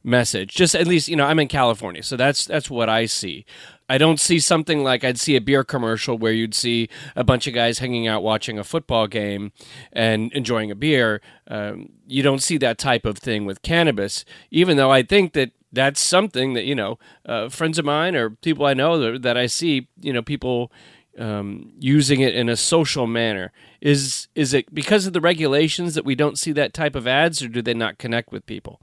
message. 0.02 0.54
Just 0.54 0.74
at 0.74 0.86
least, 0.86 1.08
you 1.08 1.16
know, 1.16 1.24
I'm 1.24 1.38
in 1.38 1.48
California, 1.48 2.02
so 2.02 2.16
that's 2.16 2.44
that's 2.44 2.70
what 2.70 2.88
I 2.88 3.06
see. 3.06 3.44
I 3.88 3.96
don't 3.96 4.20
see 4.20 4.38
something 4.38 4.84
like 4.84 5.02
I'd 5.02 5.18
see 5.18 5.34
a 5.34 5.40
beer 5.40 5.64
commercial 5.64 6.18
where 6.18 6.32
you'd 6.32 6.54
see 6.54 6.88
a 7.16 7.24
bunch 7.24 7.46
of 7.46 7.54
guys 7.54 7.78
hanging 7.78 8.06
out 8.06 8.22
watching 8.22 8.58
a 8.58 8.64
football 8.64 9.06
game 9.06 9.52
and 9.92 10.30
enjoying 10.32 10.70
a 10.70 10.74
beer. 10.74 11.22
Um, 11.46 11.90
you 12.06 12.22
don't 12.22 12.42
see 12.42 12.58
that 12.58 12.76
type 12.76 13.06
of 13.06 13.18
thing 13.18 13.46
with 13.46 13.62
cannabis, 13.62 14.24
even 14.50 14.76
though 14.76 14.90
I 14.90 15.02
think 15.02 15.32
that 15.32 15.52
that's 15.72 16.00
something 16.00 16.54
that 16.54 16.64
you 16.64 16.74
know 16.74 16.98
uh, 17.26 17.48
friends 17.48 17.78
of 17.78 17.84
mine 17.84 18.14
or 18.14 18.30
people 18.30 18.66
I 18.66 18.74
know 18.74 18.98
that, 18.98 19.22
that 19.22 19.36
I 19.36 19.46
see, 19.46 19.88
you 20.00 20.12
know, 20.12 20.22
people 20.22 20.70
um, 21.18 21.72
using 21.78 22.20
it 22.20 22.34
in 22.34 22.48
a 22.48 22.56
social 22.56 23.06
manner. 23.06 23.52
Is 23.80 24.28
is 24.34 24.54
it 24.54 24.74
because 24.74 25.06
of 25.06 25.12
the 25.12 25.20
regulations 25.20 25.94
that 25.94 26.04
we 26.04 26.14
don't 26.14 26.38
see 26.38 26.52
that 26.52 26.74
type 26.74 26.94
of 26.94 27.06
ads, 27.06 27.42
or 27.42 27.48
do 27.48 27.62
they 27.62 27.74
not 27.74 27.98
connect 27.98 28.32
with 28.32 28.46
people? 28.46 28.80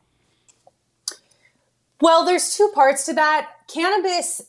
Well, 2.01 2.25
there's 2.25 2.55
two 2.55 2.71
parts 2.73 3.05
to 3.05 3.13
that. 3.13 3.49
Cannabis 3.67 4.41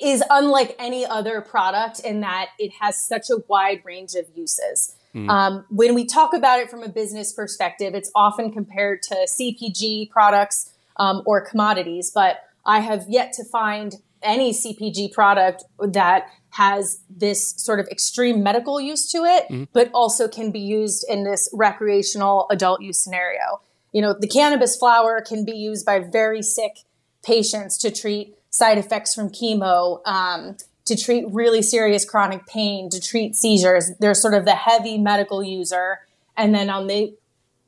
is 0.00 0.22
unlike 0.30 0.76
any 0.78 1.04
other 1.04 1.40
product 1.40 2.00
in 2.00 2.20
that 2.20 2.50
it 2.58 2.72
has 2.80 3.06
such 3.06 3.30
a 3.30 3.38
wide 3.48 3.82
range 3.84 4.14
of 4.14 4.26
uses. 4.34 4.94
Mm. 5.14 5.28
Um, 5.28 5.64
when 5.68 5.94
we 5.94 6.06
talk 6.06 6.32
about 6.32 6.60
it 6.60 6.70
from 6.70 6.82
a 6.82 6.88
business 6.88 7.32
perspective, 7.32 7.94
it's 7.94 8.10
often 8.14 8.50
compared 8.50 9.02
to 9.02 9.26
CPG 9.28 10.10
products 10.10 10.72
um, 10.96 11.22
or 11.26 11.40
commodities, 11.40 12.10
but 12.14 12.38
I 12.64 12.80
have 12.80 13.04
yet 13.08 13.32
to 13.34 13.44
find 13.44 13.96
any 14.22 14.52
CPG 14.52 15.12
product 15.12 15.64
that 15.80 16.26
has 16.50 17.00
this 17.10 17.54
sort 17.56 17.80
of 17.80 17.88
extreme 17.88 18.42
medical 18.42 18.80
use 18.80 19.10
to 19.10 19.18
it, 19.18 19.48
mm. 19.50 19.68
but 19.72 19.90
also 19.92 20.28
can 20.28 20.50
be 20.50 20.60
used 20.60 21.04
in 21.08 21.24
this 21.24 21.48
recreational 21.52 22.46
adult 22.50 22.80
use 22.80 23.02
scenario. 23.02 23.60
You 23.92 24.02
know, 24.02 24.14
the 24.18 24.26
cannabis 24.26 24.76
flower 24.76 25.20
can 25.20 25.44
be 25.44 25.52
used 25.52 25.84
by 25.84 26.00
very 26.00 26.42
sick 26.42 26.78
patients 27.24 27.78
to 27.78 27.90
treat 27.90 28.36
side 28.50 28.78
effects 28.78 29.14
from 29.14 29.30
chemo, 29.30 30.06
um, 30.06 30.56
to 30.84 30.96
treat 30.96 31.24
really 31.30 31.62
serious 31.62 32.04
chronic 32.04 32.46
pain, 32.46 32.90
to 32.90 33.00
treat 33.00 33.34
seizures. 33.34 33.90
They're 34.00 34.14
sort 34.14 34.34
of 34.34 34.44
the 34.44 34.54
heavy 34.54 34.98
medical 34.98 35.42
user. 35.42 36.00
And 36.36 36.54
then 36.54 36.70
on 36.70 36.86
the, 36.86 37.14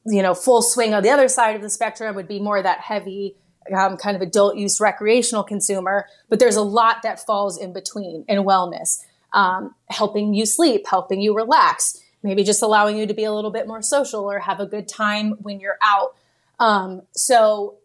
you 0.07 0.23
know, 0.23 0.35
full 0.35 0.63
swing 0.63 0.95
on 0.95 1.03
the 1.03 1.11
other 1.11 1.29
side 1.29 1.55
of 1.55 1.63
the 1.63 1.71
spectrum 1.71 2.15
would 2.17 2.29
be 2.29 2.41
more 2.41 2.63
that 2.63 2.81
heavy 2.81 3.37
um, 3.75 3.97
kind 3.97 4.17
of 4.17 4.23
adult 4.23 4.57
use 4.57 4.81
recreational 4.81 5.45
consumer. 5.45 6.07
But 6.29 6.39
there's 6.39 6.57
a 6.57 6.63
lot 6.63 7.03
that 7.03 7.25
falls 7.25 7.59
in 7.59 7.73
between 7.73 8.25
in 8.29 8.39
wellness, 8.41 9.03
um, 9.33 9.75
helping 9.89 10.35
you 10.35 10.45
sleep, 10.45 10.87
helping 10.89 11.21
you 11.21 11.35
relax, 11.35 12.01
maybe 12.25 12.43
just 12.43 12.63
allowing 12.63 12.97
you 12.97 13.07
to 13.07 13.15
be 13.15 13.23
a 13.23 13.33
little 13.33 13.53
bit 13.53 13.69
more 13.69 13.83
social 13.83 14.25
or 14.25 14.41
have 14.41 14.59
a 14.59 14.67
good 14.67 14.89
time 14.89 15.33
when 15.43 15.61
you're 15.61 15.79
out. 15.83 16.17
Um, 16.59 17.03
so 17.13 17.77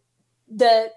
the 0.49 0.91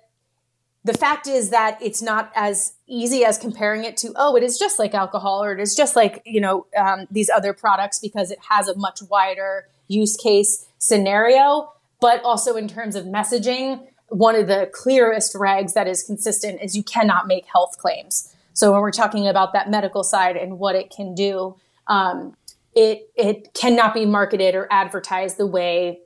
the 0.84 0.94
fact 0.94 1.26
is 1.26 1.50
that 1.50 1.78
it's 1.80 2.02
not 2.02 2.32
as 2.34 2.72
easy 2.88 3.24
as 3.24 3.38
comparing 3.38 3.84
it 3.84 3.96
to 3.98 4.12
oh 4.16 4.34
it 4.34 4.42
is 4.42 4.58
just 4.58 4.78
like 4.78 4.94
alcohol 4.94 5.44
or 5.44 5.52
it 5.52 5.60
is 5.60 5.74
just 5.74 5.94
like 5.94 6.22
you 6.24 6.40
know 6.40 6.66
um, 6.76 7.06
these 7.10 7.28
other 7.30 7.52
products 7.52 7.98
because 7.98 8.30
it 8.30 8.38
has 8.48 8.68
a 8.68 8.76
much 8.76 9.00
wider 9.10 9.68
use 9.88 10.16
case 10.16 10.66
scenario 10.78 11.70
but 12.00 12.22
also 12.24 12.56
in 12.56 12.66
terms 12.66 12.96
of 12.96 13.04
messaging 13.04 13.86
one 14.08 14.34
of 14.34 14.46
the 14.46 14.70
clearest 14.72 15.34
regs 15.34 15.74
that 15.74 15.86
is 15.86 16.02
consistent 16.02 16.60
is 16.60 16.76
you 16.76 16.82
cannot 16.82 17.26
make 17.26 17.46
health 17.46 17.76
claims 17.78 18.34
so 18.54 18.72
when 18.72 18.80
we're 18.80 18.90
talking 18.90 19.28
about 19.28 19.52
that 19.52 19.70
medical 19.70 20.02
side 20.02 20.36
and 20.36 20.58
what 20.58 20.74
it 20.74 20.90
can 20.90 21.14
do 21.14 21.54
um, 21.88 22.34
it 22.74 23.10
it 23.16 23.54
cannot 23.54 23.94
be 23.94 24.06
marketed 24.06 24.54
or 24.54 24.66
advertised 24.70 25.36
the 25.36 25.46
way 25.46 26.00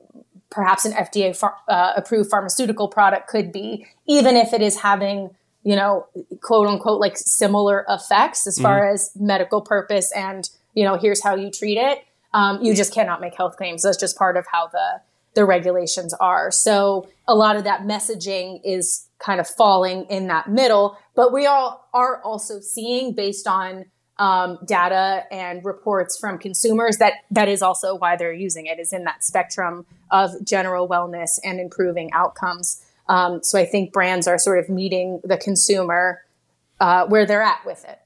perhaps 0.49 0.85
an 0.85 0.93
FDA 0.93 1.35
far, 1.35 1.55
uh, 1.67 1.93
approved 1.95 2.29
pharmaceutical 2.29 2.87
product 2.87 3.27
could 3.27 3.51
be, 3.51 3.85
even 4.07 4.35
if 4.35 4.53
it 4.53 4.61
is 4.61 4.79
having 4.79 5.29
you 5.63 5.75
know 5.75 6.07
quote 6.41 6.67
unquote 6.67 6.99
like 6.99 7.17
similar 7.17 7.85
effects 7.89 8.47
as 8.47 8.59
far 8.59 8.81
mm-hmm. 8.81 8.93
as 8.93 9.11
medical 9.19 9.61
purpose 9.61 10.11
and 10.13 10.49
you 10.73 10.83
know 10.83 10.97
here's 10.97 11.23
how 11.23 11.35
you 11.35 11.51
treat 11.51 11.77
it. 11.77 12.03
Um, 12.33 12.61
you 12.61 12.75
just 12.75 12.93
cannot 12.93 13.21
make 13.21 13.35
health 13.35 13.57
claims. 13.57 13.83
That's 13.83 13.97
just 13.97 14.17
part 14.17 14.37
of 14.37 14.45
how 14.51 14.67
the 14.67 15.01
the 15.37 15.45
regulations 15.45 16.13
are. 16.15 16.49
So 16.49 17.07
a 17.27 17.35
lot 17.35 17.57
of 17.57 17.63
that 17.65 17.81
messaging 17.81 18.59
is 18.63 19.07
kind 19.19 19.39
of 19.39 19.47
falling 19.47 20.05
in 20.09 20.27
that 20.27 20.49
middle. 20.49 20.97
But 21.15 21.31
we 21.31 21.45
all 21.45 21.87
are 21.93 22.21
also 22.23 22.59
seeing 22.59 23.13
based 23.13 23.47
on 23.47 23.85
um, 24.19 24.57
data 24.65 25.25
and 25.31 25.63
reports 25.63 26.17
from 26.17 26.37
consumers 26.37 26.97
that 26.97 27.13
that 27.31 27.47
is 27.47 27.61
also 27.61 27.95
why 27.95 28.15
they're 28.15 28.33
using 28.33 28.65
it 28.65 28.79
is 28.79 28.93
in 28.93 29.03
that 29.03 29.23
spectrum 29.23 29.85
of 30.11 30.31
general 30.43 30.87
wellness 30.87 31.39
and 31.43 31.59
improving 31.59 32.11
outcomes. 32.13 32.83
Um, 33.09 33.41
so 33.41 33.57
i 33.57 33.65
think 33.65 33.93
brands 33.93 34.27
are 34.27 34.37
sort 34.37 34.59
of 34.59 34.69
meeting 34.69 35.21
the 35.23 35.37
consumer 35.37 36.23
uh, 36.79 37.05
where 37.07 37.25
they're 37.25 37.41
at 37.41 37.65
with 37.65 37.85
it. 37.85 37.99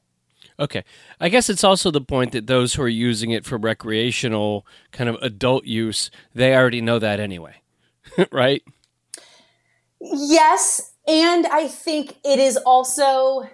Okay. 0.60 0.84
I 1.20 1.30
guess 1.30 1.50
it's 1.50 1.64
also 1.64 1.90
the 1.90 2.02
point 2.02 2.34
that 2.34 2.46
those 2.46 2.76
who 2.76 2.84
are 2.84 2.88
using 2.88 3.32
it 3.32 3.46
for 3.46 3.58
recreational 3.58 4.66
kind 4.92 5.10
of 5.10 5.16
adult 5.22 5.66
use 5.66 6.12
they 6.36 6.56
already 6.56 6.82
know 6.82 7.00
that 7.00 7.20
anyway 7.20 7.56
right? 8.32 8.64
Yes 10.00 10.92
and 11.08 11.48
i 11.48 11.68
think 11.68 12.18
it 12.24 12.40
is 12.40 12.58
also 12.58 13.50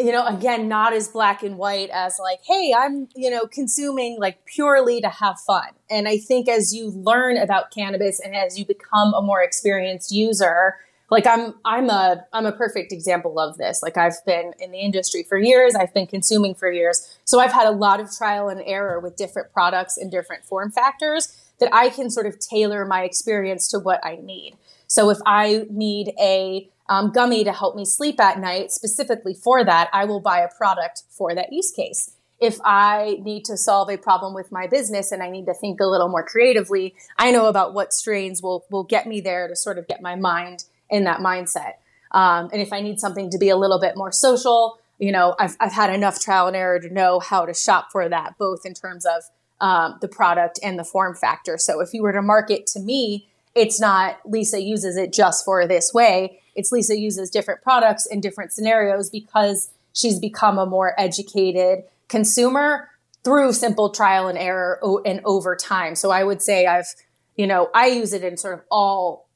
you 0.00 0.12
know, 0.12 0.26
again, 0.26 0.68
not 0.68 0.92
as 0.92 1.08
black 1.08 1.42
and 1.42 1.58
white 1.58 1.90
as 1.90 2.18
like, 2.18 2.40
hey, 2.44 2.74
I'm, 2.76 3.08
you 3.14 3.30
know, 3.30 3.46
consuming 3.46 4.18
like 4.18 4.44
purely 4.46 5.00
to 5.00 5.08
have 5.08 5.38
fun. 5.40 5.68
And 5.88 6.08
I 6.08 6.18
think 6.18 6.48
as 6.48 6.74
you 6.74 6.90
learn 6.90 7.36
about 7.36 7.70
cannabis 7.70 8.20
and 8.20 8.34
as 8.34 8.58
you 8.58 8.64
become 8.64 9.14
a 9.14 9.22
more 9.22 9.42
experienced 9.42 10.10
user, 10.10 10.76
like 11.10 11.26
I'm 11.26 11.54
I'm 11.64 11.90
a 11.90 12.24
I'm 12.32 12.46
a 12.46 12.52
perfect 12.52 12.92
example 12.92 13.38
of 13.38 13.58
this. 13.58 13.82
Like 13.82 13.96
I've 13.96 14.24
been 14.24 14.52
in 14.60 14.70
the 14.70 14.78
industry 14.78 15.24
for 15.24 15.36
years, 15.36 15.74
I've 15.74 15.92
been 15.92 16.06
consuming 16.06 16.54
for 16.54 16.70
years. 16.70 17.18
So 17.24 17.40
I've 17.40 17.52
had 17.52 17.66
a 17.66 17.72
lot 17.72 18.00
of 18.00 18.10
trial 18.16 18.48
and 18.48 18.62
error 18.64 19.00
with 19.00 19.16
different 19.16 19.52
products 19.52 19.96
and 19.96 20.10
different 20.10 20.44
form 20.44 20.70
factors 20.70 21.36
that 21.58 21.68
I 21.74 21.90
can 21.90 22.10
sort 22.10 22.26
of 22.26 22.38
tailor 22.38 22.86
my 22.86 23.02
experience 23.02 23.68
to 23.68 23.78
what 23.78 24.04
I 24.04 24.16
need. 24.22 24.56
So 24.86 25.10
if 25.10 25.18
I 25.26 25.66
need 25.68 26.12
a 26.20 26.68
um, 26.90 27.12
gummy 27.12 27.44
to 27.44 27.52
help 27.52 27.76
me 27.76 27.84
sleep 27.84 28.20
at 28.20 28.38
night 28.38 28.72
specifically 28.72 29.32
for 29.32 29.64
that, 29.64 29.88
I 29.92 30.04
will 30.04 30.20
buy 30.20 30.40
a 30.40 30.48
product 30.48 31.04
for 31.08 31.34
that 31.34 31.52
use 31.52 31.70
case. 31.70 32.16
If 32.40 32.58
I 32.64 33.18
need 33.22 33.44
to 33.44 33.56
solve 33.56 33.90
a 33.90 33.96
problem 33.96 34.34
with 34.34 34.50
my 34.50 34.66
business 34.66 35.12
and 35.12 35.22
I 35.22 35.30
need 35.30 35.46
to 35.46 35.54
think 35.54 35.80
a 35.80 35.86
little 35.86 36.08
more 36.08 36.24
creatively, 36.24 36.94
I 37.16 37.30
know 37.30 37.46
about 37.46 37.74
what 37.74 37.92
strains 37.92 38.42
will, 38.42 38.64
will 38.70 38.82
get 38.82 39.06
me 39.06 39.20
there 39.20 39.46
to 39.46 39.54
sort 39.54 39.78
of 39.78 39.86
get 39.86 40.02
my 40.02 40.16
mind 40.16 40.64
in 40.90 41.04
that 41.04 41.20
mindset. 41.20 41.74
Um, 42.10 42.48
and 42.52 42.60
if 42.60 42.72
I 42.72 42.80
need 42.80 42.98
something 42.98 43.30
to 43.30 43.38
be 43.38 43.50
a 43.50 43.56
little 43.56 43.78
bit 43.78 43.96
more 43.96 44.10
social, 44.10 44.80
you 44.98 45.12
know, 45.12 45.36
I've, 45.38 45.56
I've 45.60 45.72
had 45.72 45.94
enough 45.94 46.20
trial 46.20 46.48
and 46.48 46.56
error 46.56 46.80
to 46.80 46.92
know 46.92 47.20
how 47.20 47.46
to 47.46 47.54
shop 47.54 47.92
for 47.92 48.08
that, 48.08 48.36
both 48.36 48.66
in 48.66 48.74
terms 48.74 49.06
of 49.06 49.22
um, 49.60 49.98
the 50.00 50.08
product 50.08 50.58
and 50.60 50.76
the 50.76 50.84
form 50.84 51.14
factor. 51.14 51.56
So 51.56 51.80
if 51.80 51.94
you 51.94 52.02
were 52.02 52.12
to 52.12 52.22
market 52.22 52.66
to 52.68 52.80
me, 52.80 53.28
it's 53.54 53.80
not 53.80 54.18
Lisa 54.24 54.60
uses 54.60 54.96
it 54.96 55.12
just 55.12 55.44
for 55.44 55.68
this 55.68 55.92
way 55.94 56.39
it's 56.54 56.72
Lisa 56.72 56.98
uses 56.98 57.30
different 57.30 57.62
products 57.62 58.06
in 58.06 58.20
different 58.20 58.52
scenarios 58.52 59.10
because 59.10 59.70
she's 59.92 60.18
become 60.18 60.58
a 60.58 60.66
more 60.66 60.94
educated 60.98 61.84
consumer 62.08 62.88
through 63.24 63.52
simple 63.52 63.90
trial 63.90 64.28
and 64.28 64.38
error 64.38 64.80
and 65.04 65.20
over 65.24 65.54
time. 65.56 65.94
So 65.94 66.10
I 66.10 66.24
would 66.24 66.42
say 66.42 66.66
I've, 66.66 66.94
you 67.36 67.46
know, 67.46 67.70
I 67.74 67.88
use 67.88 68.12
it 68.12 68.24
in 68.24 68.36
sort 68.36 68.54
of 68.54 68.64
all 68.70 69.28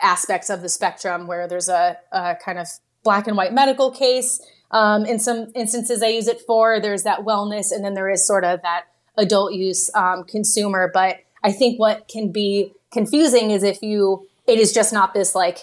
aspects 0.00 0.50
of 0.50 0.62
the 0.62 0.68
spectrum 0.68 1.26
where 1.26 1.46
there's 1.48 1.68
a, 1.68 1.98
a 2.12 2.36
kind 2.42 2.58
of 2.58 2.68
black 3.02 3.26
and 3.26 3.36
white 3.36 3.52
medical 3.52 3.90
case. 3.90 4.40
Um, 4.70 5.04
in 5.04 5.18
some 5.18 5.50
instances, 5.54 6.02
I 6.02 6.08
use 6.08 6.28
it 6.28 6.40
for 6.46 6.80
there's 6.80 7.02
that 7.04 7.20
wellness, 7.20 7.72
and 7.72 7.84
then 7.84 7.94
there 7.94 8.10
is 8.10 8.26
sort 8.26 8.44
of 8.44 8.60
that 8.62 8.84
adult 9.16 9.54
use 9.54 9.90
um, 9.94 10.24
consumer. 10.24 10.90
But 10.92 11.20
I 11.42 11.52
think 11.52 11.78
what 11.80 12.08
can 12.08 12.30
be 12.32 12.72
confusing 12.90 13.50
is 13.50 13.62
if 13.62 13.82
you 13.82 14.26
it 14.46 14.58
is 14.58 14.72
just 14.72 14.92
not 14.92 15.14
this 15.14 15.34
like 15.34 15.58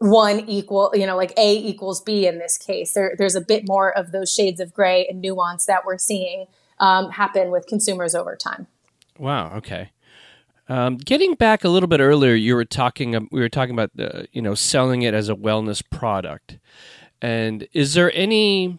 one 0.00 0.40
equal, 0.48 0.90
you 0.94 1.06
know, 1.06 1.16
like 1.16 1.32
A 1.36 1.56
equals 1.56 2.00
B 2.00 2.26
in 2.26 2.38
this 2.38 2.56
case. 2.56 2.94
There, 2.94 3.14
there's 3.16 3.34
a 3.34 3.40
bit 3.40 3.68
more 3.68 3.96
of 3.96 4.12
those 4.12 4.32
shades 4.32 4.58
of 4.58 4.72
gray 4.72 5.06
and 5.06 5.20
nuance 5.20 5.66
that 5.66 5.84
we're 5.84 5.98
seeing 5.98 6.46
um, 6.78 7.10
happen 7.10 7.50
with 7.50 7.66
consumers 7.66 8.14
over 8.14 8.34
time. 8.34 8.66
Wow. 9.18 9.52
Okay. 9.56 9.90
Um, 10.70 10.96
getting 10.96 11.34
back 11.34 11.64
a 11.64 11.68
little 11.68 11.88
bit 11.88 12.00
earlier, 12.00 12.34
you 12.34 12.54
were 12.54 12.64
talking. 12.64 13.28
We 13.30 13.40
were 13.40 13.48
talking 13.48 13.74
about 13.74 13.90
the, 13.94 14.28
you 14.32 14.40
know 14.40 14.54
selling 14.54 15.02
it 15.02 15.14
as 15.14 15.28
a 15.28 15.34
wellness 15.34 15.82
product, 15.90 16.58
and 17.20 17.66
is 17.72 17.94
there 17.94 18.12
any 18.14 18.78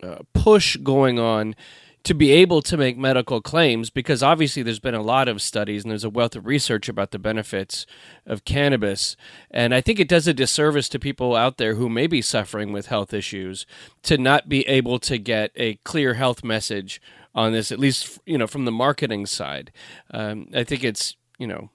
uh, 0.00 0.18
push 0.32 0.76
going 0.76 1.18
on 1.18 1.56
to 2.04 2.14
be 2.14 2.30
able 2.32 2.62
to 2.62 2.76
make 2.76 2.96
medical 2.96 3.40
claims 3.40 3.90
because 3.90 4.22
obviously 4.22 4.62
there's 4.62 4.78
been 4.78 4.94
a 4.94 5.02
lot 5.02 5.28
of 5.28 5.42
studies 5.42 5.84
and 5.84 5.90
there's 5.90 6.04
a 6.04 6.10
wealth 6.10 6.36
of 6.36 6.46
research 6.46 6.88
about 6.88 7.10
the 7.10 7.18
benefits 7.18 7.86
of 8.26 8.44
cannabis. 8.44 9.16
And 9.50 9.74
i 9.74 9.80
think 9.80 9.98
it 10.00 10.08
does 10.08 10.26
a 10.26 10.34
disservice 10.34 10.88
to 10.90 10.98
people 10.98 11.34
out 11.34 11.58
there 11.58 11.74
who 11.74 11.88
may 11.88 12.06
be 12.06 12.22
suffering 12.22 12.72
with 12.72 12.86
health 12.86 13.12
issues 13.12 13.66
to 14.02 14.16
not 14.16 14.48
be 14.48 14.66
able 14.68 14.98
to 15.00 15.18
get 15.18 15.50
a 15.56 15.74
clear 15.84 16.14
health 16.14 16.44
message 16.44 17.00
on 17.34 17.52
this 17.52 17.70
at 17.70 17.78
least 17.78 18.18
you 18.26 18.38
know 18.38 18.46
from 18.46 18.64
the 18.64 18.72
marketing 18.72 19.26
side. 19.26 19.72
Um, 20.10 20.48
i 20.54 20.64
think 20.64 20.84
it's 20.84 21.16
you 21.38 21.46
know 21.46 21.70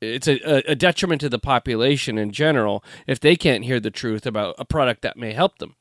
it's 0.00 0.28
a, 0.28 0.70
a 0.70 0.74
detriment 0.76 1.20
to 1.22 1.28
the 1.28 1.40
population 1.40 2.18
in 2.18 2.30
general 2.30 2.84
if 3.06 3.18
they 3.18 3.34
can't 3.34 3.64
hear 3.64 3.80
the 3.80 3.90
truth 3.90 4.26
about 4.26 4.54
a 4.58 4.64
product 4.64 5.02
that 5.02 5.16
may 5.16 5.32
help 5.32 5.58
them 5.58 5.74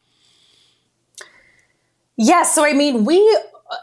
Yes. 2.17 2.53
So, 2.53 2.65
I 2.65 2.73
mean, 2.73 3.05
we 3.05 3.39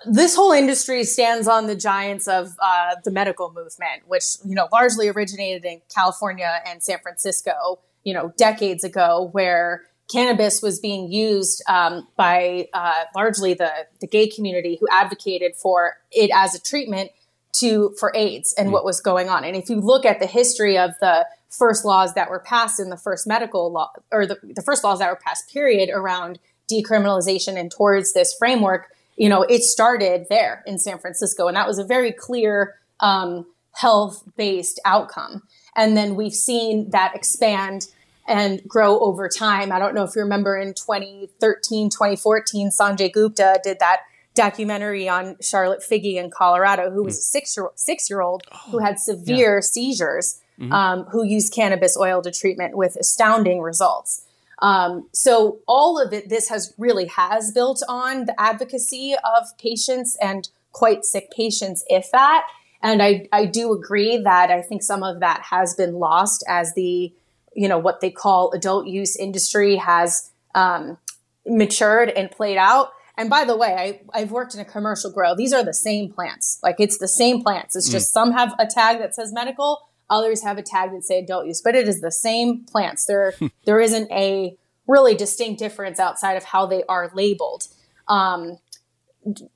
this 0.07 0.35
whole 0.35 0.53
industry 0.53 1.05
stands 1.05 1.47
on 1.47 1.67
the 1.67 1.77
giants 1.77 2.27
of 2.27 2.55
uh, 2.61 2.97
the 3.05 3.11
medical 3.11 3.53
movement, 3.53 4.03
which 4.07 4.25
you 4.45 4.55
know 4.55 4.69
largely 4.73 5.09
originated 5.09 5.65
in 5.65 5.81
California 5.95 6.61
and 6.67 6.83
San 6.83 6.99
Francisco, 7.01 7.81
you 8.03 8.15
know, 8.15 8.33
decades 8.37 8.85
ago, 8.85 9.29
where 9.33 9.83
cannabis 10.11 10.63
was 10.63 10.81
being 10.81 11.11
used 11.11 11.63
um, 11.69 12.07
by 12.17 12.69
uh, 12.73 13.05
largely 13.15 13.55
the 13.55 13.71
the 14.01 14.07
gay 14.07 14.29
community 14.29 14.79
who 14.81 14.87
advocated 14.91 15.55
for 15.55 15.95
it 16.11 16.31
as 16.35 16.55
a 16.55 16.61
treatment 16.61 17.11
to 17.53 17.95
for 17.99 18.13
AIDS 18.17 18.55
and 18.59 18.69
mm. 18.69 18.73
what 18.73 18.85
was 18.85 19.01
going 19.01 19.29
on. 19.29 19.45
And 19.45 19.57
if 19.57 19.69
you 19.69 19.77
look 19.77 20.05
at 20.05 20.19
the 20.19 20.27
history 20.27 20.77
of 20.77 20.93
the 21.01 21.27
first 21.49 21.85
laws 21.85 22.15
that 22.15 22.29
were 22.31 22.41
passed 22.41 22.81
in 22.81 22.91
the 22.91 22.97
first 22.97 23.27
medical 23.27 23.71
law 23.71 23.93
or 24.11 24.27
the, 24.27 24.39
the 24.43 24.63
first 24.63 24.83
laws 24.83 24.99
that 24.99 25.09
were 25.09 25.21
passed, 25.25 25.53
period, 25.53 25.89
around 25.89 26.39
decriminalization 26.71 27.59
and 27.59 27.71
towards 27.71 28.13
this 28.13 28.35
framework 28.39 28.89
you 29.17 29.29
know, 29.29 29.43
it 29.43 29.63
started 29.63 30.27
there 30.29 30.63
in 30.67 30.79
San 30.79 30.99
Francisco, 30.99 31.47
and 31.47 31.57
that 31.57 31.67
was 31.67 31.79
a 31.79 31.85
very 31.85 32.13
clear 32.13 32.75
um, 33.01 33.47
health 33.73 34.25
based 34.37 34.81
outcome. 34.85 35.43
And 35.77 35.97
then 35.97 36.15
we've 36.17 36.35
seen 36.35 36.91
that 36.91 37.15
expand 37.15 37.87
and 38.27 38.63
grow 38.67 38.99
over 39.01 39.29
time. 39.29 39.71
I 39.71 39.79
don't 39.79 39.95
know 39.95 40.05
if 40.05 40.17
you 40.17 40.23
remember 40.23 40.57
in 40.57 40.75
2013, 40.75 41.91
2014, 41.91 42.71
Sanjay 42.71 43.13
Gupta 43.13 43.61
did 43.63 43.79
that 43.81 44.01
documentary 44.35 45.09
on 45.09 45.37
Charlotte 45.41 45.81
Figi 45.81 46.17
in 46.17 46.31
Colorado, 46.31 46.91
who 46.91 47.05
was 47.05 47.19
a 47.19 47.71
six 47.77 48.11
year 48.11 48.21
old 48.21 48.43
who 48.71 48.79
had 48.79 48.99
severe 48.99 49.57
yeah. 49.57 49.61
seizures, 49.61 50.41
mm-hmm. 50.59 50.73
um, 50.73 51.05
who 51.05 51.25
used 51.25 51.53
cannabis 51.53 51.97
oil 51.97 52.23
to 52.23 52.33
treatment 52.33 52.77
with 52.77 52.97
astounding 52.97 53.61
results. 53.61 54.25
Um, 54.61 55.09
so 55.13 55.59
all 55.67 56.01
of 56.01 56.13
it, 56.13 56.29
this 56.29 56.49
has 56.49 56.75
really 56.79 57.07
has 57.07 57.53
built 57.53 57.83
on 57.89 58.27
the 58.27 58.41
advocacy 58.41 59.15
of 59.15 59.47
patients 59.59 60.17
and 60.21 60.49
quite 60.73 61.05
sick 61.05 61.31
patients, 61.31 61.85
if 61.89 62.11
that. 62.13 62.47
And 62.83 63.03
I, 63.03 63.29
I 63.33 63.47
do 63.47 63.73
agree 63.73 64.19
that 64.19 64.51
I 64.51 64.61
think 64.61 64.83
some 64.83 65.03
of 65.03 65.21
that 65.21 65.43
has 65.51 65.75
been 65.75 65.95
lost 65.95 66.45
as 66.49 66.75
the, 66.75 67.13
you 67.55 67.69
know, 67.69 67.79
what 67.79 68.01
they 68.01 68.11
call 68.11 68.53
adult 68.53 68.87
use 68.87 69.17
industry 69.17 69.77
has 69.77 70.31
um, 70.55 70.99
matured 71.47 72.11
and 72.11 72.31
played 72.31 72.59
out. 72.59 72.93
And 73.17 73.31
by 73.31 73.45
the 73.45 73.57
way, 73.57 74.01
I, 74.13 74.19
I've 74.19 74.33
worked 74.33 74.55
in 74.55 74.61
a 74.61 74.65
commercial 74.65 75.11
grow. 75.11 75.35
These 75.35 75.53
are 75.53 75.65
the 75.65 75.73
same 75.75 76.13
plants. 76.13 76.59
Like 76.63 76.77
it's 76.79 76.99
the 76.99 77.09
same 77.09 77.43
plants. 77.43 77.77
It's 77.77 77.89
just 77.89 78.11
mm. 78.11 78.13
some 78.13 78.33
have 78.33 78.55
a 78.59 78.67
tag 78.67 78.99
that 78.99 79.15
says 79.15 79.33
medical, 79.33 79.89
Others 80.11 80.43
have 80.43 80.59
a 80.59 80.63
tag 80.63 80.91
that 80.93 81.05
say 81.05 81.21
adult 81.21 81.47
use, 81.47 81.61
but 81.63 81.75
it 81.75 81.89
is 81.89 82.01
the 82.01 82.13
same 82.13 82.65
plants. 82.65 83.07
There, 83.07 83.35
there 83.65 83.81
isn't 83.81 84.11
a 84.11 84.57
really 84.87 85.15
distinct 85.15 85.59
difference 85.59 85.99
outside 85.99 86.35
of 86.35 86.45
how 86.45 86.67
they 86.67 86.85
are 86.85 87.11
labeled, 87.15 87.69
um, 88.09 88.59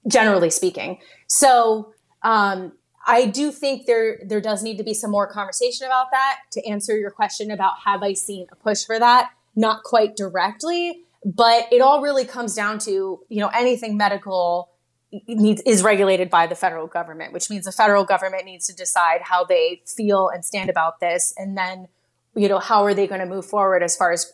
generally 0.06 0.50
speaking. 0.50 0.98
So, 1.26 1.92
um, 2.22 2.72
I 3.06 3.24
do 3.24 3.50
think 3.50 3.86
there 3.86 4.18
there 4.26 4.40
does 4.40 4.62
need 4.62 4.76
to 4.76 4.84
be 4.84 4.92
some 4.92 5.10
more 5.10 5.26
conversation 5.26 5.86
about 5.86 6.10
that. 6.10 6.40
To 6.52 6.68
answer 6.68 6.96
your 6.96 7.10
question 7.10 7.50
about 7.50 7.74
have 7.86 8.02
I 8.02 8.12
seen 8.12 8.46
a 8.52 8.56
push 8.56 8.84
for 8.84 8.98
that? 8.98 9.30
Not 9.56 9.82
quite 9.82 10.14
directly, 10.14 11.04
but 11.24 11.72
it 11.72 11.80
all 11.80 12.02
really 12.02 12.26
comes 12.26 12.54
down 12.54 12.78
to 12.80 13.20
you 13.28 13.40
know 13.40 13.48
anything 13.48 13.96
medical 13.96 14.70
needs 15.26 15.62
is 15.64 15.82
regulated 15.82 16.30
by 16.30 16.46
the 16.46 16.54
federal 16.54 16.86
government, 16.86 17.32
which 17.32 17.50
means 17.50 17.64
the 17.64 17.72
federal 17.72 18.04
government 18.04 18.44
needs 18.44 18.66
to 18.66 18.74
decide 18.74 19.22
how 19.22 19.44
they 19.44 19.82
feel 19.86 20.28
and 20.28 20.44
stand 20.44 20.68
about 20.68 21.00
this, 21.00 21.32
and 21.36 21.56
then 21.56 21.88
you 22.34 22.48
know 22.48 22.58
how 22.58 22.84
are 22.84 22.94
they 22.94 23.06
going 23.06 23.20
to 23.20 23.26
move 23.26 23.46
forward 23.46 23.82
as 23.82 23.96
far 23.96 24.12
as 24.12 24.32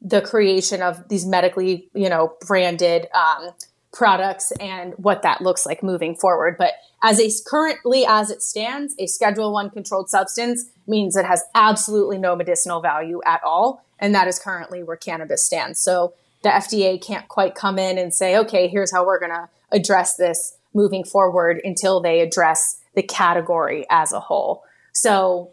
the 0.00 0.20
creation 0.20 0.82
of 0.82 1.08
these 1.08 1.26
medically 1.26 1.88
you 1.94 2.08
know 2.08 2.34
branded 2.46 3.06
um, 3.14 3.50
products 3.92 4.50
and 4.60 4.94
what 4.94 5.22
that 5.22 5.40
looks 5.40 5.64
like 5.66 5.82
moving 5.82 6.14
forward. 6.14 6.56
But 6.58 6.72
as 7.02 7.20
a 7.20 7.30
currently 7.48 8.04
as 8.06 8.30
it 8.30 8.42
stands, 8.42 8.94
a 8.98 9.06
Schedule 9.06 9.52
One 9.52 9.70
controlled 9.70 10.08
substance 10.08 10.70
means 10.86 11.16
it 11.16 11.26
has 11.26 11.42
absolutely 11.54 12.18
no 12.18 12.34
medicinal 12.34 12.80
value 12.80 13.20
at 13.26 13.42
all, 13.44 13.84
and 13.98 14.14
that 14.14 14.26
is 14.26 14.38
currently 14.38 14.82
where 14.82 14.96
cannabis 14.96 15.44
stands. 15.44 15.80
So 15.80 16.14
the 16.42 16.50
FDA 16.50 17.02
can't 17.02 17.26
quite 17.28 17.54
come 17.54 17.78
in 17.78 17.98
and 17.98 18.14
say, 18.14 18.36
okay, 18.36 18.68
here's 18.68 18.92
how 18.92 19.04
we're 19.04 19.18
going 19.18 19.32
to 19.32 19.48
address 19.74 20.16
this 20.16 20.56
moving 20.72 21.04
forward 21.04 21.60
until 21.64 22.00
they 22.00 22.20
address 22.20 22.80
the 22.94 23.02
category 23.02 23.84
as 23.90 24.12
a 24.12 24.20
whole. 24.20 24.62
So, 24.92 25.50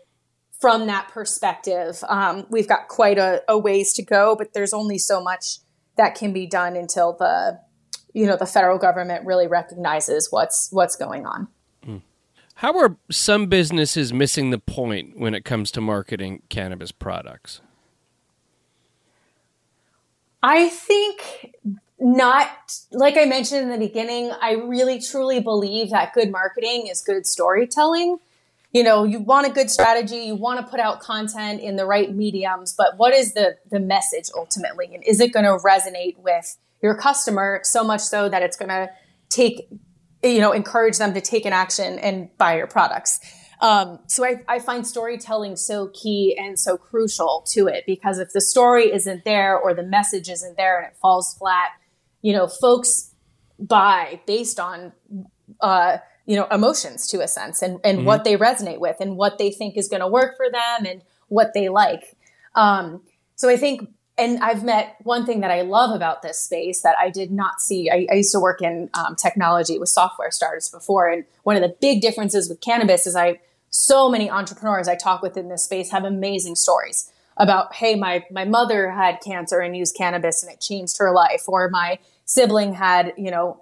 from 0.59 0.85
that 0.87 1.09
perspective, 1.09 2.03
um, 2.07 2.45
we've 2.49 2.67
got 2.67 2.87
quite 2.87 3.17
a, 3.17 3.41
a 3.47 3.57
ways 3.57 3.93
to 3.93 4.03
go, 4.03 4.35
but 4.37 4.53
there's 4.53 4.73
only 4.73 4.99
so 4.99 5.21
much 5.21 5.57
that 5.97 6.13
can 6.13 6.31
be 6.31 6.45
done 6.45 6.75
until 6.75 7.13
the 7.17 7.59
you 8.13 8.25
know 8.25 8.37
the 8.37 8.45
federal 8.45 8.77
government 8.77 9.25
really 9.25 9.47
recognizes 9.47 10.27
what's 10.31 10.69
what's 10.71 10.95
going 10.95 11.25
on. 11.25 11.47
How 12.61 12.77
are 12.77 12.95
some 13.09 13.47
businesses 13.47 14.13
missing 14.13 14.51
the 14.51 14.59
point 14.59 15.17
when 15.17 15.33
it 15.33 15.43
comes 15.43 15.71
to 15.71 15.81
marketing 15.81 16.43
cannabis 16.49 16.91
products? 16.91 17.59
I 20.43 20.69
think 20.69 21.55
not 22.01 22.49
like 22.91 23.15
I 23.15 23.25
mentioned 23.25 23.61
in 23.61 23.69
the 23.69 23.77
beginning, 23.77 24.31
I 24.41 24.53
really 24.53 24.99
truly 24.99 25.39
believe 25.39 25.91
that 25.91 26.13
good 26.13 26.31
marketing 26.31 26.87
is 26.87 27.01
good 27.01 27.27
storytelling. 27.27 28.17
You 28.73 28.83
know, 28.83 29.03
you 29.03 29.19
want 29.19 29.47
a 29.47 29.51
good 29.51 29.69
strategy, 29.69 30.17
you 30.17 30.35
want 30.35 30.59
to 30.59 30.65
put 30.65 30.79
out 30.79 31.01
content 31.01 31.61
in 31.61 31.75
the 31.75 31.85
right 31.85 32.13
mediums, 32.13 32.73
but 32.75 32.97
what 32.97 33.13
is 33.13 33.33
the 33.33 33.57
the 33.69 33.79
message 33.79 34.29
ultimately? 34.35 34.89
And 34.93 35.03
is 35.05 35.19
it 35.19 35.31
going 35.31 35.45
to 35.45 35.63
resonate 35.63 36.17
with 36.17 36.57
your 36.81 36.97
customer 36.97 37.61
so 37.63 37.83
much 37.83 38.01
so 38.01 38.27
that 38.29 38.41
it's 38.41 38.57
going 38.57 38.69
to 38.69 38.89
take 39.29 39.69
you 40.23 40.39
know, 40.39 40.51
encourage 40.51 40.97
them 40.97 41.13
to 41.13 41.21
take 41.21 41.45
an 41.45 41.53
action 41.53 41.99
and 41.99 42.29
buy 42.37 42.57
your 42.57 42.67
products? 42.67 43.19
Um, 43.61 43.99
so 44.07 44.25
I, 44.25 44.41
I 44.47 44.59
find 44.59 44.85
storytelling 44.87 45.55
so 45.55 45.91
key 45.93 46.35
and 46.37 46.57
so 46.57 46.77
crucial 46.77 47.45
to 47.49 47.67
it 47.67 47.83
because 47.85 48.17
if 48.17 48.33
the 48.33 48.41
story 48.41 48.91
isn't 48.91 49.23
there 49.23 49.55
or 49.57 49.75
the 49.75 49.83
message 49.83 50.29
isn't 50.29 50.57
there 50.57 50.79
and 50.79 50.87
it 50.87 50.97
falls 50.99 51.35
flat, 51.35 51.69
you 52.21 52.33
know, 52.33 52.47
folks 52.47 53.13
buy 53.59 54.21
based 54.25 54.59
on, 54.59 54.91
uh, 55.61 55.97
you 56.25 56.35
know, 56.35 56.47
emotions 56.51 57.07
to 57.07 57.21
a 57.21 57.27
sense 57.27 57.61
and, 57.61 57.79
and 57.83 57.99
mm-hmm. 57.99 58.07
what 58.07 58.23
they 58.23 58.37
resonate 58.37 58.79
with 58.79 58.97
and 58.99 59.17
what 59.17 59.37
they 59.37 59.51
think 59.51 59.77
is 59.77 59.87
going 59.87 60.01
to 60.01 60.07
work 60.07 60.37
for 60.37 60.49
them 60.49 60.85
and 60.85 61.01
what 61.27 61.53
they 61.53 61.69
like. 61.69 62.17
Um, 62.55 63.01
so 63.35 63.49
I 63.49 63.57
think, 63.57 63.89
and 64.17 64.39
I've 64.39 64.63
met 64.63 64.97
one 65.03 65.25
thing 65.25 65.39
that 65.41 65.51
I 65.51 65.61
love 65.61 65.95
about 65.95 66.21
this 66.21 66.39
space 66.39 66.81
that 66.81 66.95
I 66.99 67.09
did 67.09 67.31
not 67.31 67.59
see. 67.59 67.89
I, 67.89 68.05
I 68.11 68.15
used 68.15 68.33
to 68.33 68.39
work 68.39 68.61
in 68.61 68.89
um, 68.93 69.15
technology 69.15 69.79
with 69.79 69.89
software 69.89 70.31
startups 70.31 70.69
before. 70.69 71.09
And 71.09 71.25
one 71.43 71.55
of 71.55 71.61
the 71.61 71.75
big 71.81 72.01
differences 72.01 72.49
with 72.49 72.61
cannabis 72.61 73.07
is 73.07 73.15
I 73.15 73.39
so 73.71 74.09
many 74.09 74.29
entrepreneurs 74.29 74.87
I 74.87 74.95
talk 74.95 75.21
with 75.21 75.37
in 75.37 75.47
this 75.47 75.63
space 75.63 75.91
have 75.91 76.03
amazing 76.03 76.55
stories 76.55 77.10
about, 77.41 77.73
hey, 77.73 77.95
my, 77.95 78.23
my 78.29 78.45
mother 78.45 78.91
had 78.91 79.19
cancer 79.19 79.59
and 79.59 79.75
used 79.75 79.95
cannabis 79.97 80.43
and 80.43 80.53
it 80.53 80.61
changed 80.61 80.99
her 80.99 81.11
life, 81.11 81.43
or 81.47 81.69
my 81.69 81.97
sibling 82.25 82.73
had, 82.75 83.13
you 83.17 83.31
know, 83.31 83.61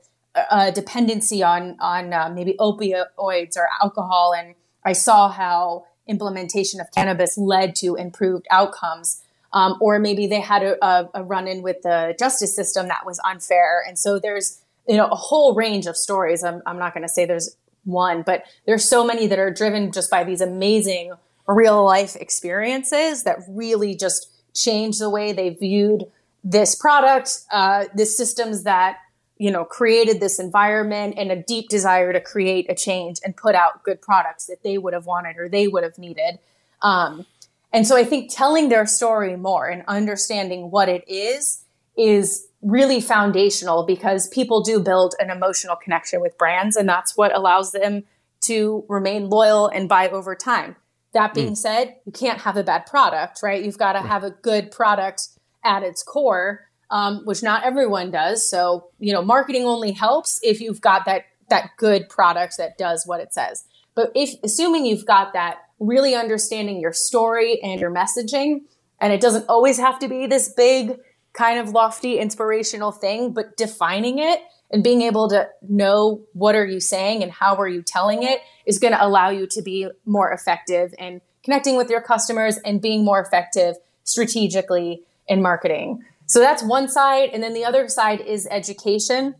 a 0.51 0.71
dependency 0.71 1.41
on, 1.41 1.77
on 1.79 2.13
uh, 2.13 2.29
maybe 2.29 2.53
opioids 2.59 3.55
or 3.57 3.67
alcohol. 3.81 4.33
And 4.37 4.55
I 4.83 4.93
saw 4.93 5.29
how 5.29 5.85
implementation 6.07 6.79
of 6.81 6.87
cannabis 6.91 7.37
led 7.37 7.75
to 7.77 7.95
improved 7.95 8.45
outcomes. 8.51 9.23
Um, 9.53 9.77
or 9.79 9.97
maybe 9.97 10.27
they 10.27 10.41
had 10.41 10.61
a, 10.61 10.85
a, 10.85 11.09
a 11.15 11.23
run 11.23 11.47
in 11.47 11.63
with 11.63 11.81
the 11.81 12.15
justice 12.19 12.55
system 12.55 12.87
that 12.89 13.05
was 13.05 13.19
unfair. 13.25 13.83
And 13.87 13.97
so 13.97 14.19
there's, 14.19 14.61
you 14.87 14.97
know, 14.97 15.07
a 15.07 15.15
whole 15.15 15.55
range 15.55 15.87
of 15.87 15.95
stories. 15.97 16.43
I'm, 16.43 16.61
I'm 16.67 16.77
not 16.77 16.93
going 16.93 17.07
to 17.07 17.09
say 17.09 17.25
there's 17.25 17.55
one, 17.85 18.23
but 18.23 18.43
there's 18.65 18.87
so 18.87 19.05
many 19.05 19.25
that 19.27 19.39
are 19.39 19.51
driven 19.51 19.91
just 19.91 20.11
by 20.11 20.23
these 20.23 20.41
amazing 20.41 21.13
real 21.49 21.83
life 21.83 22.15
experiences 22.15 23.23
that 23.23 23.39
really 23.49 23.95
just 23.95 24.31
changed 24.53 25.01
the 25.01 25.09
way 25.09 25.31
they 25.31 25.49
viewed 25.49 26.05
this 26.43 26.75
product, 26.75 27.41
uh, 27.51 27.85
the 27.95 28.05
systems 28.05 28.63
that 28.63 28.97
you 29.37 29.51
know 29.51 29.65
created 29.65 30.19
this 30.19 30.39
environment, 30.39 31.15
and 31.17 31.31
a 31.31 31.41
deep 31.43 31.69
desire 31.69 32.13
to 32.13 32.21
create 32.21 32.69
a 32.69 32.75
change 32.75 33.19
and 33.23 33.35
put 33.35 33.55
out 33.55 33.83
good 33.83 34.01
products 34.01 34.45
that 34.45 34.63
they 34.63 34.77
would 34.77 34.93
have 34.93 35.05
wanted 35.05 35.37
or 35.37 35.49
they 35.49 35.67
would 35.67 35.83
have 35.83 35.97
needed. 35.97 36.39
Um, 36.81 37.25
and 37.71 37.85
so 37.85 37.95
I 37.95 38.03
think 38.03 38.33
telling 38.33 38.69
their 38.69 38.85
story 38.85 39.35
more 39.35 39.67
and 39.67 39.83
understanding 39.87 40.71
what 40.71 40.89
it 40.89 41.03
is 41.07 41.63
is 41.97 42.47
really 42.61 42.99
foundational 42.99 43.85
because 43.85 44.27
people 44.29 44.61
do 44.61 44.79
build 44.79 45.15
an 45.19 45.29
emotional 45.29 45.75
connection 45.75 46.19
with 46.19 46.37
brands 46.37 46.75
and 46.75 46.89
that's 46.89 47.15
what 47.15 47.35
allows 47.35 47.71
them 47.71 48.03
to 48.41 48.85
remain 48.87 49.29
loyal 49.29 49.67
and 49.67 49.87
buy 49.87 50.09
over 50.09 50.35
time. 50.35 50.75
That 51.13 51.33
being 51.33 51.53
mm. 51.53 51.57
said, 51.57 51.95
you 52.05 52.11
can't 52.11 52.39
have 52.41 52.55
a 52.55 52.63
bad 52.63 52.85
product, 52.85 53.39
right? 53.41 53.63
You've 53.63 53.79
got 53.79 53.93
to 53.93 54.01
have 54.01 54.23
a 54.23 54.29
good 54.29 54.71
product 54.71 55.29
at 55.63 55.83
its 55.83 56.03
core, 56.03 56.67
um, 56.91 57.21
which 57.25 57.41
not 57.41 57.63
everyone 57.63 58.11
does. 58.11 58.47
So, 58.47 58.89
you 58.99 59.13
know, 59.13 59.23
marketing 59.23 59.65
only 59.65 59.91
helps 59.91 60.39
if 60.43 60.61
you've 60.61 60.81
got 60.81 61.05
that 61.05 61.25
that 61.49 61.71
good 61.77 62.09
product 62.09 62.57
that 62.57 62.77
does 62.77 63.07
what 63.07 63.19
it 63.19 63.33
says. 63.33 63.63
But 63.95 64.11
if 64.13 64.35
assuming 64.43 64.85
you've 64.85 65.05
got 65.05 65.33
that, 65.33 65.57
really 65.79 66.13
understanding 66.13 66.79
your 66.79 66.93
story 66.93 67.59
and 67.61 67.81
your 67.81 67.91
messaging, 67.91 68.61
and 69.01 69.11
it 69.11 69.19
doesn't 69.19 69.45
always 69.49 69.79
have 69.79 69.97
to 69.99 70.07
be 70.07 70.27
this 70.27 70.53
big 70.53 70.99
kind 71.33 71.59
of 71.59 71.69
lofty 71.69 72.19
inspirational 72.19 72.91
thing, 72.91 73.33
but 73.33 73.57
defining 73.57 74.19
it 74.19 74.41
and 74.71 74.83
being 74.83 75.01
able 75.01 75.29
to 75.29 75.47
know 75.67 76.21
what 76.33 76.55
are 76.55 76.65
you 76.65 76.79
saying 76.79 77.23
and 77.23 77.31
how 77.31 77.55
are 77.55 77.67
you 77.67 77.81
telling 77.81 78.23
it 78.23 78.39
is 78.65 78.79
going 78.79 78.93
to 78.93 79.03
allow 79.03 79.29
you 79.29 79.47
to 79.47 79.61
be 79.61 79.87
more 80.05 80.31
effective 80.31 80.93
in 80.99 81.21
connecting 81.43 81.75
with 81.75 81.89
your 81.89 82.01
customers 82.01 82.57
and 82.57 82.81
being 82.81 83.03
more 83.03 83.19
effective 83.19 83.75
strategically 84.03 85.03
in 85.27 85.41
marketing. 85.41 86.03
So 86.25 86.39
that's 86.39 86.63
one 86.63 86.87
side 86.87 87.29
and 87.33 87.41
then 87.41 87.53
the 87.53 87.65
other 87.65 87.87
side 87.87 88.21
is 88.21 88.47
education. 88.49 89.35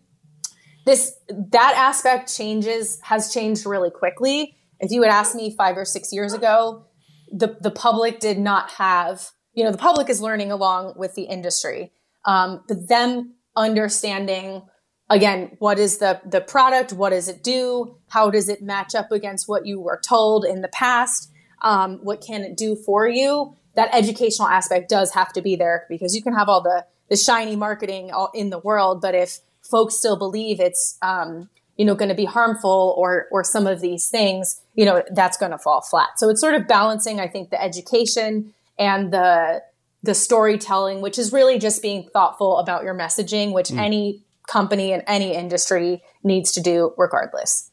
This 0.85 1.15
that 1.29 1.73
aspect 1.77 2.35
changes 2.35 2.99
has 3.03 3.31
changed 3.31 3.65
really 3.65 3.91
quickly. 3.91 4.55
If 4.79 4.91
you 4.91 5.03
had 5.03 5.11
asked 5.11 5.35
me 5.35 5.53
5 5.55 5.77
or 5.77 5.85
6 5.85 6.13
years 6.13 6.33
ago, 6.33 6.85
the 7.31 7.57
the 7.61 7.71
public 7.71 8.19
did 8.19 8.39
not 8.39 8.71
have 8.71 9.31
you 9.53 9.63
know 9.63 9.71
the 9.71 9.77
public 9.77 10.09
is 10.09 10.21
learning 10.21 10.51
along 10.51 10.93
with 10.95 11.15
the 11.15 11.23
industry 11.23 11.91
um, 12.25 12.63
but 12.67 12.87
them 12.87 13.33
understanding 13.55 14.63
again 15.09 15.55
what 15.59 15.79
is 15.79 15.97
the 15.97 16.21
the 16.25 16.41
product? 16.41 16.93
What 16.93 17.09
does 17.11 17.27
it 17.27 17.43
do? 17.43 17.95
How 18.09 18.29
does 18.29 18.49
it 18.49 18.61
match 18.61 18.95
up 18.95 19.11
against 19.11 19.47
what 19.47 19.65
you 19.65 19.79
were 19.79 19.99
told 20.03 20.45
in 20.45 20.61
the 20.61 20.67
past? 20.69 21.31
Um, 21.61 21.99
what 22.03 22.21
can 22.21 22.41
it 22.41 22.55
do 22.55 22.75
for 22.75 23.07
you? 23.07 23.55
That 23.75 23.89
educational 23.93 24.47
aspect 24.47 24.89
does 24.89 25.13
have 25.13 25.33
to 25.33 25.41
be 25.41 25.55
there 25.55 25.85
because 25.89 26.15
you 26.15 26.21
can 26.21 26.33
have 26.33 26.49
all 26.49 26.61
the 26.61 26.85
the 27.09 27.17
shiny 27.17 27.55
marketing 27.55 28.11
in 28.35 28.51
the 28.51 28.59
world 28.59 29.01
but 29.01 29.15
if 29.15 29.39
folks 29.63 29.95
still 29.95 30.15
believe 30.15 30.59
it's 30.59 30.97
um, 31.01 31.49
you 31.75 31.85
know 31.85 31.95
going 31.95 32.09
to 32.09 32.15
be 32.15 32.25
harmful 32.25 32.93
or 32.97 33.27
or 33.31 33.43
some 33.43 33.65
of 33.67 33.81
these 33.81 34.09
things 34.09 34.61
you 34.75 34.85
know 34.85 35.03
that's 35.11 35.37
going 35.37 35.51
to 35.51 35.57
fall 35.57 35.81
flat. 35.81 36.09
So 36.17 36.29
it's 36.29 36.41
sort 36.41 36.53
of 36.53 36.67
balancing 36.67 37.19
i 37.19 37.27
think 37.27 37.49
the 37.49 37.61
education 37.61 38.53
and 38.77 39.11
the 39.11 39.61
the 40.01 40.15
storytelling, 40.15 41.01
which 41.01 41.19
is 41.19 41.33
really 41.33 41.59
just 41.59 41.81
being 41.81 42.07
thoughtful 42.13 42.57
about 42.59 42.83
your 42.83 42.95
messaging, 42.95 43.53
which 43.53 43.69
mm. 43.69 43.79
any 43.79 44.21
company 44.49 44.91
in 44.91 45.01
any 45.01 45.33
industry 45.33 46.03
needs 46.23 46.51
to 46.53 46.61
do 46.61 46.93
regardless. 46.97 47.71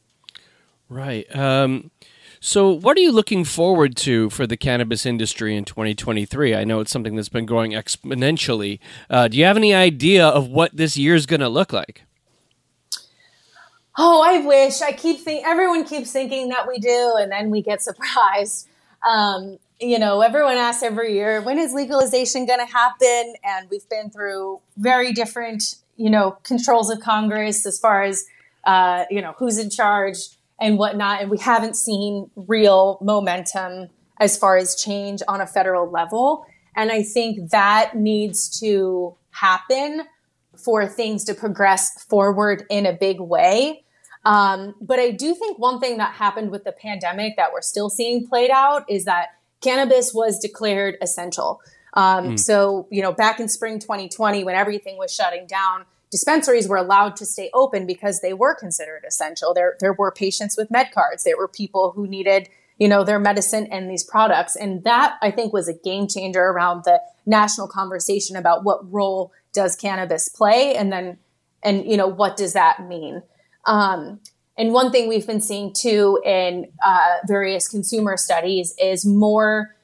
Right. 0.89 1.33
Um, 1.35 1.91
so, 2.39 2.71
what 2.71 2.95
are 2.97 3.01
you 3.01 3.11
looking 3.11 3.43
forward 3.43 3.95
to 3.97 4.29
for 4.29 4.45
the 4.45 4.55
cannabis 4.55 5.05
industry 5.05 5.55
in 5.55 5.65
2023? 5.65 6.55
I 6.55 6.63
know 6.63 6.79
it's 6.79 6.91
something 6.91 7.15
that's 7.15 7.29
been 7.29 7.45
growing 7.45 7.71
exponentially. 7.71 8.79
Uh, 9.09 9.27
do 9.27 9.37
you 9.37 9.45
have 9.45 9.57
any 9.57 9.73
idea 9.73 10.25
of 10.25 10.47
what 10.47 10.75
this 10.75 10.95
year 10.95 11.15
is 11.15 11.25
going 11.25 11.39
to 11.39 11.49
look 11.49 11.73
like? 11.73 12.03
Oh, 13.97 14.21
I 14.23 14.45
wish. 14.45 14.81
I 14.81 14.91
keep 14.91 15.19
thinking, 15.19 15.43
everyone 15.45 15.83
keeps 15.83 16.11
thinking 16.11 16.49
that 16.49 16.67
we 16.67 16.77
do, 16.77 17.15
and 17.19 17.31
then 17.31 17.49
we 17.49 17.61
get 17.63 17.81
surprised. 17.89 18.67
Um, 19.07 19.57
you 19.79 19.99
know, 19.99 20.21
everyone 20.21 20.57
asks 20.57 20.83
every 20.83 21.13
year, 21.13 21.41
when 21.41 21.57
is 21.57 21.73
legalization 21.73 22.45
going 22.45 22.59
to 22.59 22.71
happen? 22.71 23.33
And 23.43 23.69
we've 23.69 23.87
been 23.89 24.09
through 24.09 24.61
very 24.77 25.11
different, 25.11 25.75
you 25.97 26.09
know, 26.09 26.37
controls 26.43 26.89
of 26.89 26.99
Congress 26.99 27.65
as 27.65 27.79
far 27.79 28.03
as, 28.03 28.25
uh, 28.63 29.05
you 29.09 29.21
know, 29.21 29.33
who's 29.37 29.57
in 29.57 29.69
charge 29.69 30.17
and 30.59 30.77
whatnot. 30.77 31.21
And 31.21 31.29
we 31.29 31.37
haven't 31.37 31.75
seen 31.75 32.29
real 32.35 32.97
momentum 33.01 33.89
as 34.19 34.37
far 34.37 34.57
as 34.57 34.75
change 34.75 35.21
on 35.27 35.41
a 35.41 35.47
federal 35.47 35.89
level. 35.89 36.45
And 36.75 36.91
I 36.91 37.03
think 37.03 37.49
that 37.51 37.95
needs 37.95 38.59
to 38.59 39.15
happen 39.31 40.03
for 40.55 40.87
things 40.87 41.23
to 41.25 41.33
progress 41.33 42.03
forward 42.03 42.65
in 42.69 42.85
a 42.85 42.93
big 42.93 43.19
way. 43.19 43.83
Um, 44.25 44.75
but 44.81 44.99
I 44.99 45.11
do 45.11 45.33
think 45.35 45.57
one 45.59 45.79
thing 45.79 45.97
that 45.97 46.13
happened 46.13 46.51
with 46.51 46.63
the 46.63 46.71
pandemic 46.71 47.35
that 47.37 47.53
we're 47.53 47.61
still 47.61 47.89
seeing 47.89 48.27
played 48.27 48.51
out 48.51 48.83
is 48.89 49.05
that 49.05 49.29
cannabis 49.61 50.13
was 50.13 50.39
declared 50.39 50.97
essential. 51.01 51.61
Um, 51.97 52.29
mm. 52.29 52.39
So, 52.39 52.87
you 52.91 53.01
know, 53.01 53.11
back 53.11 53.39
in 53.39 53.49
spring 53.49 53.79
2020, 53.79 54.43
when 54.43 54.55
everything 54.55 54.97
was 54.97 55.13
shutting 55.13 55.47
down, 55.47 55.85
dispensaries 56.11 56.67
were 56.67 56.77
allowed 56.77 57.15
to 57.17 57.25
stay 57.25 57.49
open 57.55 57.87
because 57.87 58.21
they 58.21 58.33
were 58.33 58.53
considered 58.53 59.03
essential. 59.05 59.53
There, 59.53 59.75
there 59.79 59.93
were 59.93 60.11
patients 60.11 60.55
with 60.55 60.69
med 60.69 60.91
cards. 60.93 61.23
There 61.23 61.35
were 61.35 61.47
people 61.47 61.91
who 61.95 62.07
needed, 62.07 62.49
you 62.77 62.87
know, 62.87 63.03
their 63.03 63.17
medicine 63.19 63.67
and 63.71 63.89
these 63.89 64.03
products. 64.03 64.55
And 64.55 64.83
that 64.83 65.17
I 65.23 65.31
think 65.31 65.53
was 65.53 65.67
a 65.67 65.73
game 65.73 66.07
changer 66.07 66.43
around 66.43 66.83
the 66.85 67.01
national 67.25 67.67
conversation 67.67 68.35
about 68.35 68.63
what 68.63 68.89
role 68.93 69.33
does 69.51 69.75
cannabis 69.75 70.29
play, 70.29 70.75
and 70.75 70.91
then, 70.91 71.17
and 71.63 71.83
you 71.89 71.97
know, 71.97 72.07
what 72.07 72.37
does 72.37 72.53
that 72.53 72.87
mean? 72.87 73.23
Um, 73.65 74.19
and 74.55 74.71
one 74.71 74.91
thing 74.91 75.09
we've 75.09 75.25
been 75.25 75.41
seeing 75.41 75.73
too 75.73 76.21
in 76.23 76.67
uh, 76.85 77.15
various 77.27 77.67
consumer 77.67 78.17
studies 78.17 78.75
is 78.79 79.03
more 79.03 79.75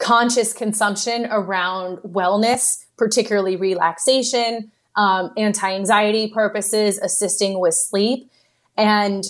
conscious 0.00 0.52
consumption 0.52 1.26
around 1.30 1.98
wellness, 1.98 2.84
particularly 2.96 3.56
relaxation, 3.56 4.72
um, 4.96 5.30
anti 5.36 5.72
anxiety 5.72 6.28
purposes, 6.28 6.98
assisting 6.98 7.60
with 7.60 7.74
sleep. 7.74 8.30
And 8.76 9.24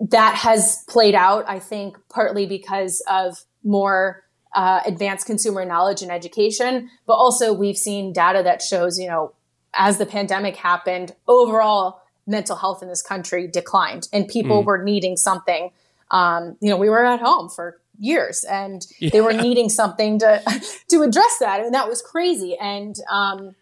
that 0.00 0.36
has 0.36 0.84
played 0.88 1.14
out, 1.14 1.44
I 1.48 1.58
think, 1.58 1.96
partly 2.08 2.46
because 2.46 3.02
of 3.10 3.44
more 3.64 4.22
uh, 4.54 4.80
advanced 4.86 5.26
consumer 5.26 5.64
knowledge 5.64 6.02
and 6.02 6.10
education, 6.10 6.88
but 7.06 7.14
also 7.14 7.52
we've 7.52 7.76
seen 7.76 8.12
data 8.12 8.42
that 8.42 8.62
shows, 8.62 8.98
you 8.98 9.08
know, 9.08 9.34
as 9.74 9.98
the 9.98 10.06
pandemic 10.06 10.56
happened, 10.56 11.14
overall 11.26 12.00
mental 12.26 12.56
health 12.56 12.82
in 12.82 12.88
this 12.88 13.02
country 13.02 13.46
declined 13.46 14.08
and 14.12 14.28
people 14.28 14.62
mm. 14.62 14.66
were 14.66 14.82
needing 14.82 15.16
something. 15.16 15.70
Um, 16.10 16.56
you 16.60 16.70
know, 16.70 16.76
we 16.76 16.88
were 16.88 17.04
at 17.04 17.20
home 17.20 17.48
for 17.48 17.80
years 17.98 18.44
and 18.44 18.86
yeah. 18.98 19.10
they 19.10 19.20
were 19.20 19.32
needing 19.32 19.68
something 19.68 20.18
to, 20.20 20.42
to 20.88 21.02
address 21.02 21.38
that. 21.40 21.60
And 21.60 21.74
that 21.74 21.88
was 21.88 22.02
crazy. 22.02 22.56
And, 22.56 22.96
um, 23.10 23.54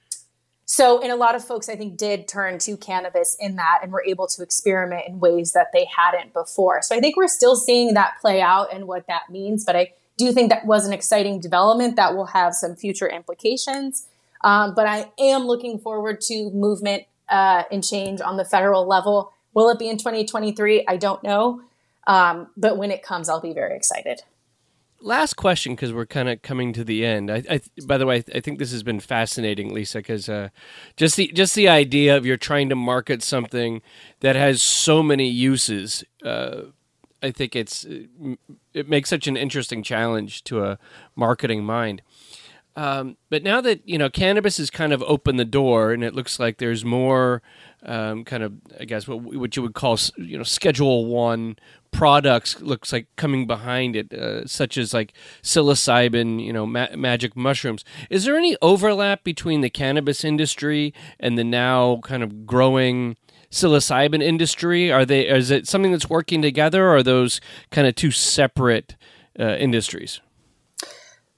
so, 0.68 1.01
and 1.01 1.12
a 1.12 1.16
lot 1.16 1.37
of 1.37 1.44
folks, 1.44 1.68
I 1.68 1.77
think, 1.77 1.96
did 1.96 2.27
turn 2.27 2.59
to 2.61 2.77
cannabis 2.77 3.37
in 3.38 3.55
that 3.57 3.81
and 3.83 3.92
were 3.92 4.03
able 4.05 4.27
to 4.27 4.42
experiment 4.42 5.05
in 5.07 5.20
ways 5.20 5.53
that 5.53 5.68
they 5.72 5.87
hadn't 5.96 6.33
before. 6.33 6.83
So, 6.83 6.96
I 6.96 7.01
think 7.01 7.16
we're 7.16 7.29
still 7.29 7.55
seeing 7.55 7.94
that 7.94 8.14
play 8.20 8.40
out 8.40 8.75
and 8.75 8.88
what 8.88 9.07
that 9.07 9.31
means. 9.31 9.64
But 9.64 9.77
I 9.77 9.92
do 10.18 10.33
think 10.33 10.51
that 10.51 10.66
was 10.66 10.85
an 10.85 10.92
exciting 10.92 11.40
development 11.40 11.94
that 11.96 12.16
will 12.16 12.27
have 12.27 12.53
some 12.53 12.75
future 12.75 13.09
implications. 13.09 14.09
Um, 14.42 14.75
but 14.75 14.87
I 14.87 15.11
am 15.18 15.46
looking 15.46 15.79
forward 15.79 16.20
to 16.22 16.51
movement 16.51 17.05
uh, 17.29 17.64
and 17.70 17.85
change 17.85 18.20
on 18.20 18.37
the 18.37 18.44
federal 18.44 18.87
level. 18.87 19.33
Will 19.55 19.70
it 19.70 19.79
be 19.79 19.88
in 19.88 19.99
2023? 19.99 20.85
I 20.87 20.96
don't 20.96 21.22
know. 21.22 21.62
Um, 22.07 22.49
but 22.57 22.79
when 22.79 22.90
it 22.90 23.03
comes, 23.03 23.29
I'll 23.29 23.40
be 23.40 23.53
very 23.53 23.77
excited. 23.77 24.23
Last 25.01 25.35
question, 25.35 25.75
because 25.75 25.92
we're 25.92 26.07
kind 26.07 26.29
of 26.29 26.40
coming 26.40 26.73
to 26.73 26.83
the 26.83 27.05
end. 27.05 27.31
I, 27.31 27.42
I, 27.51 27.61
by 27.85 27.99
the 27.99 28.07
way, 28.07 28.25
I 28.35 28.40
think 28.40 28.59
this 28.59 28.73
has 28.73 28.83
been 28.83 28.99
fascinating, 28.99 29.75
Lisa, 29.75 29.99
because 29.99 30.29
uh, 30.29 30.49
just 30.97 31.16
the 31.16 31.29
just 31.29 31.55
the 31.55 31.69
idea 31.69 32.16
of 32.16 32.25
you're 32.25 32.38
trying 32.38 32.71
to 32.71 32.77
market 32.77 33.23
something 33.23 33.83
that 34.21 34.37
has 34.37 34.62
so 34.62 35.03
many 35.03 35.29
uses. 35.29 36.03
Uh, 36.25 36.62
I 37.23 37.31
think 37.31 37.55
it's 37.55 37.85
it 38.73 38.88
makes 38.88 39.11
such 39.11 39.27
an 39.27 39.37
interesting 39.37 39.83
challenge 39.83 40.45
to 40.45 40.64
a 40.64 40.79
marketing 41.14 41.64
mind. 41.64 42.03
Um, 42.77 43.17
but 43.31 43.43
now 43.43 43.62
that 43.62 43.89
you 43.89 43.97
know 43.97 44.11
cannabis 44.11 44.59
has 44.59 44.69
kind 44.71 44.93
of 44.93 45.03
opened 45.05 45.41
the 45.41 45.47
door, 45.47 45.93
and 45.93 46.05
it 46.05 46.15
looks 46.15 46.39
like 46.39 46.59
there's 46.59 46.85
more 46.85 47.43
um, 47.83 48.25
kind 48.25 48.43
of, 48.43 48.53
I 48.79 48.85
guess, 48.85 49.09
what 49.09 49.23
what 49.23 49.57
you 49.57 49.62
would 49.62 49.75
call 49.75 49.99
you 50.19 50.37
know 50.37 50.45
Schedule 50.45 51.07
One 51.07 51.57
products 51.91 52.61
looks 52.61 52.93
like 52.93 53.07
coming 53.17 53.47
behind 53.47 53.97
it, 53.97 54.12
uh, 54.12 54.47
such 54.47 54.77
as 54.77 54.93
like 54.93 55.15
psilocybin, 55.43 56.45
you 56.45 56.53
know, 56.53 56.67
ma- 56.67 56.95
magic 56.95 57.35
mushrooms. 57.35 57.83
Is 58.11 58.25
there 58.27 58.37
any 58.37 58.57
overlap 58.61 59.25
between 59.25 59.62
the 59.62 59.71
cannabis 59.71 60.23
industry 60.23 60.93
and 61.19 61.39
the 61.39 61.45
now 61.45 62.01
kind 62.03 62.23
of 62.23 62.47
growing 62.47 63.17
psilocybin 63.51 64.23
industry? 64.23 64.93
Are 64.93 65.07
they? 65.07 65.27
Is 65.27 65.51
it 65.51 65.67
something 65.67 65.93
that's 65.93 66.11
working 66.11 66.43
together, 66.43 66.85
or 66.85 66.97
are 66.97 67.03
those 67.03 67.41
kind 67.71 67.87
of 67.87 67.95
two 67.95 68.11
separate 68.11 68.97
uh, 69.41 69.57
industries? 69.57 70.21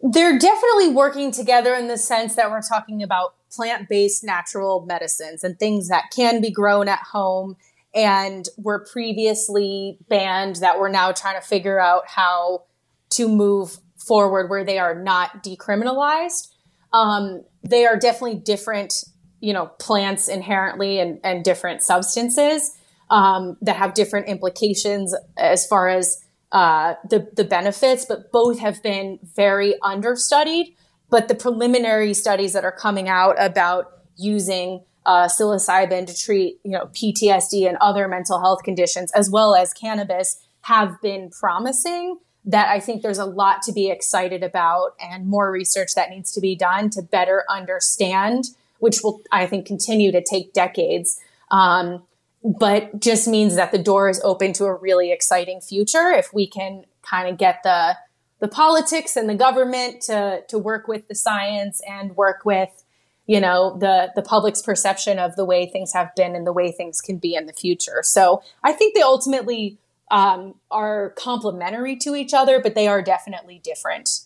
They're 0.01 0.39
definitely 0.39 0.91
working 0.91 1.33
together 1.33 1.75
in 1.75 1.89
the 1.89 1.99
sense 1.99 2.37
that 2.37 2.51
we're 2.51 2.63
talking 2.63 3.03
about 3.03 3.35
plant 3.51 3.89
based 3.89 4.23
natural 4.23 4.85
medicines 4.87 5.43
and 5.43 5.59
things 5.59 5.89
that 5.89 6.05
can 6.15 6.41
be 6.41 6.51
grown 6.51 6.89
at 6.89 7.01
home 7.01 7.57
and 7.95 8.47
were 8.59 8.85
previously 8.93 9.99
banned 10.09 10.57
that 10.57 10.79
we're 10.79 10.91
now 10.91 11.11
trying 11.13 11.41
to 11.41 11.47
figure 11.47 11.81
out 11.81 12.03
how 12.07 12.65
to 13.11 13.29
move 13.29 13.79
forward 13.97 14.49
where 14.49 14.65
they 14.65 14.79
are 14.79 14.95
not 14.95 15.43
decriminalized. 15.43 16.53
Um, 16.93 17.45
they 17.63 17.87
are 17.87 17.97
definitely 17.97 18.37
different, 18.37 19.05
you 19.41 19.53
know, 19.53 19.67
plants 19.79 20.29
inherently 20.29 21.01
and, 21.01 21.19
and 21.25 21.43
different 21.43 21.83
substances 21.83 22.77
um, 23.11 23.57
that 23.63 23.77
have 23.77 23.95
different 23.95 24.29
implications 24.29 25.15
as 25.37 25.67
far 25.67 25.89
as 25.89 26.23
uh, 26.53 26.95
the 27.09 27.29
the 27.35 27.45
benefits, 27.45 28.05
but 28.05 28.33
both 28.33 28.59
have 28.59 28.83
been 28.83 29.19
very 29.37 29.75
understudied. 29.83 30.75
But 31.11 31.29
the 31.29 31.35
preliminary 31.35 32.15
studies 32.15 32.53
that 32.53 32.65
are 32.65 32.73
coming 32.73 33.09
out 33.09 33.37
about 33.39 33.93
using 34.17 34.85
uh, 35.07 35.27
psilocybin 35.27 36.07
to 36.07 36.15
treat, 36.15 36.59
you 36.65 36.73
know, 36.73 36.87
PTSD 36.87 37.67
and 37.67 37.79
other 37.81 38.09
mental 38.09 38.41
health 38.41 38.63
conditions, 38.63 39.11
as 39.13 39.31
well 39.31 39.55
as 39.55 39.73
cannabis, 39.73 40.39
have 40.63 41.01
been 41.01 41.31
promising. 41.31 42.19
That 42.45 42.69
I 42.69 42.81
think 42.81 43.03
there's 43.03 43.19
a 43.19 43.27
lot 43.27 43.63
to 43.63 43.73
be 43.73 43.91
excited 43.91 44.43
about, 44.43 44.93
and 45.01 45.27
more 45.27 45.51
research 45.51 45.95
that 45.97 46.09
needs 46.11 46.33
to 46.33 46.41
be 46.41 46.57
done 46.57 46.89
to 46.91 47.03
better 47.03 47.45
understand, 47.51 48.45
which 48.79 49.01
will, 49.03 49.21
I 49.31 49.47
think, 49.47 49.67
continue 49.67 50.13
to 50.13 50.23
take 50.23 50.55
decades. 50.55 51.21
Um, 51.51 52.05
but 52.49 52.99
just 52.99 53.29
means 53.29 53.57
that 53.57 53.73
the 53.73 53.79
door 53.79 54.09
is 54.09 54.21
open 54.25 54.55
to 54.55 54.65
a 54.65 54.75
really 54.75 55.13
exciting 55.13 55.61
future 55.61 56.11
if 56.11 56.33
we 56.33 56.47
can 56.47 56.85
kind 57.03 57.29
of 57.29 57.37
get 57.37 57.63
the 57.63 57.97
the 58.41 58.49
politics 58.49 59.17
and 59.17 59.29
the 59.29 59.35
government 59.35 60.01
to 60.03 60.43
to 60.49 60.59
work 60.59 60.89
with 60.89 61.09
the 61.09 61.15
science 61.15 61.83
and 61.87 62.17
work 62.17 62.45
with 62.45 62.85
you 63.27 63.41
know 63.41 63.77
the 63.79 64.11
the 64.17 64.23
public's 64.23 64.63
perception 64.63 65.19
of 65.19 65.37
the 65.37 65.45
way 65.45 65.67
things 65.67 65.93
have 65.93 66.15
been 66.15 66.35
and 66.35 66.47
the 66.47 66.53
way 66.53 66.73
things 66.73 67.03
can 67.03 67.19
be 67.19 67.35
in 67.35 67.47
the 67.47 67.53
future. 67.53 68.01
So 68.03 68.43
i 68.65 68.73
think 68.73 68.95
they 68.95 69.03
ultimately 69.03 69.79
um, 70.11 70.55
are 70.71 71.11
complementary 71.19 71.97
to 71.97 72.15
each 72.15 72.33
other 72.33 72.61
but 72.61 72.75
they 72.75 72.89
are 72.89 73.03
definitely 73.03 73.61
different 73.63 74.21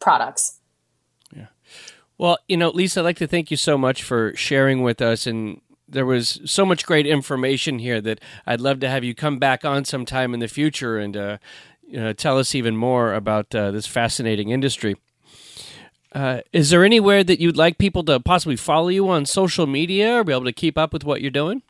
products. 0.00 0.58
Yeah. 1.32 1.46
Well 2.18 2.38
you 2.48 2.56
know 2.56 2.70
lisa 2.70 3.00
i'd 3.00 3.04
like 3.04 3.18
to 3.18 3.28
thank 3.28 3.52
you 3.52 3.56
so 3.56 3.78
much 3.78 4.02
for 4.02 4.34
sharing 4.34 4.82
with 4.82 5.00
us 5.00 5.28
and 5.28 5.60
there 5.90 6.06
was 6.06 6.40
so 6.44 6.64
much 6.64 6.86
great 6.86 7.06
information 7.06 7.78
here 7.78 8.00
that 8.00 8.20
I'd 8.46 8.60
love 8.60 8.80
to 8.80 8.88
have 8.88 9.04
you 9.04 9.14
come 9.14 9.38
back 9.38 9.64
on 9.64 9.84
sometime 9.84 10.34
in 10.34 10.40
the 10.40 10.48
future 10.48 10.98
and 10.98 11.16
uh, 11.16 11.38
you 11.86 12.00
know, 12.00 12.12
tell 12.12 12.38
us 12.38 12.54
even 12.54 12.76
more 12.76 13.14
about 13.14 13.54
uh, 13.54 13.70
this 13.70 13.86
fascinating 13.86 14.50
industry. 14.50 14.96
Uh, 16.12 16.40
is 16.52 16.70
there 16.70 16.84
anywhere 16.84 17.22
that 17.22 17.40
you'd 17.40 17.56
like 17.56 17.78
people 17.78 18.02
to 18.04 18.18
possibly 18.20 18.56
follow 18.56 18.88
you 18.88 19.08
on 19.08 19.26
social 19.26 19.66
media 19.66 20.16
or 20.16 20.24
be 20.24 20.32
able 20.32 20.44
to 20.44 20.52
keep 20.52 20.78
up 20.78 20.92
with 20.92 21.04
what 21.04 21.20
you're 21.20 21.30
doing? 21.30 21.62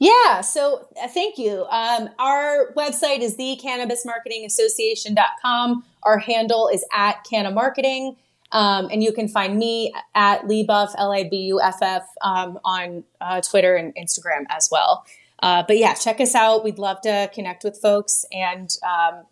Yeah, 0.00 0.42
so 0.42 0.86
uh, 1.02 1.08
thank 1.08 1.38
you. 1.38 1.66
Um, 1.70 2.08
our 2.20 2.72
website 2.76 3.18
is 3.18 3.36
thecannabismarketingassociation.com. 3.36 5.84
Our 6.04 6.18
handle 6.18 6.68
is 6.68 6.84
at 6.92 7.24
Canna 7.24 7.50
Marketing. 7.50 8.14
Um, 8.50 8.88
and 8.90 9.02
you 9.02 9.12
can 9.12 9.28
find 9.28 9.58
me 9.58 9.92
at 10.14 10.42
Libuff, 10.42 10.94
L 10.96 11.12
I 11.12 11.24
B 11.24 11.36
U 11.48 11.60
F 11.60 11.82
F, 11.82 12.06
um, 12.22 12.58
on 12.64 13.04
uh, 13.20 13.40
Twitter 13.42 13.76
and 13.76 13.94
Instagram 13.94 14.44
as 14.48 14.68
well. 14.72 15.04
Uh, 15.40 15.62
but 15.68 15.78
yeah, 15.78 15.94
check 15.94 16.20
us 16.20 16.34
out. 16.34 16.64
We'd 16.64 16.78
love 16.78 17.00
to 17.02 17.30
connect 17.34 17.62
with 17.62 17.78
folks 17.80 18.24
and 18.32 18.74
um, 18.82 19.24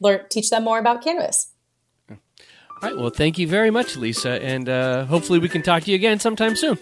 learn, 0.00 0.24
teach 0.30 0.50
them 0.50 0.64
more 0.64 0.78
about 0.78 1.04
Canvas. 1.04 1.52
All 2.10 2.16
right. 2.82 2.96
Well, 2.96 3.10
thank 3.10 3.38
you 3.38 3.46
very 3.46 3.70
much, 3.70 3.96
Lisa. 3.96 4.42
And 4.42 4.68
uh, 4.68 5.04
hopefully 5.04 5.38
we 5.38 5.48
can 5.48 5.62
talk 5.62 5.84
to 5.84 5.90
you 5.90 5.94
again 5.94 6.18
sometime 6.18 6.56
soon. 6.56 6.78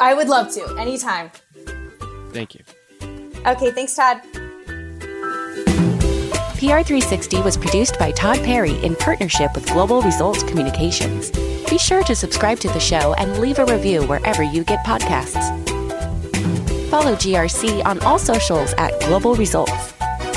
I 0.00 0.14
would 0.14 0.28
love 0.28 0.52
to, 0.54 0.76
anytime. 0.78 1.30
Thank 2.30 2.54
you. 2.54 2.62
Okay. 3.46 3.70
Thanks, 3.72 3.96
Todd. 3.96 4.20
PR360 6.54 7.44
was 7.44 7.56
produced 7.56 7.98
by 7.98 8.12
Todd 8.12 8.38
Perry 8.38 8.82
in 8.84 8.94
partnership 8.96 9.54
with 9.54 9.66
Global 9.66 10.00
Results 10.02 10.42
Communications. 10.44 11.30
Be 11.68 11.78
sure 11.78 12.02
to 12.04 12.14
subscribe 12.14 12.58
to 12.60 12.68
the 12.68 12.80
show 12.80 13.14
and 13.14 13.38
leave 13.38 13.58
a 13.58 13.64
review 13.66 14.06
wherever 14.06 14.42
you 14.42 14.64
get 14.64 14.84
podcasts. 14.84 15.52
Follow 16.88 17.16
GRC 17.16 17.84
on 17.84 17.98
all 18.00 18.18
socials 18.18 18.72
at 18.78 18.98
Global 19.00 19.34
Results. 19.34 19.92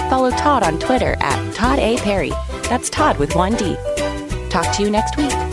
Follow 0.10 0.32
Todd 0.32 0.64
on 0.64 0.80
Twitter 0.80 1.16
at 1.20 1.54
Todd 1.54 1.80
A. 1.80 1.98
Perry. 1.98 2.32
That's 2.64 2.90
Todd 2.90 3.18
with 3.20 3.36
one 3.36 3.56
D. 3.56 3.76
Talk 4.50 4.76
to 4.76 4.84
you 4.84 4.90
next 4.90 5.18
week. 5.18 5.47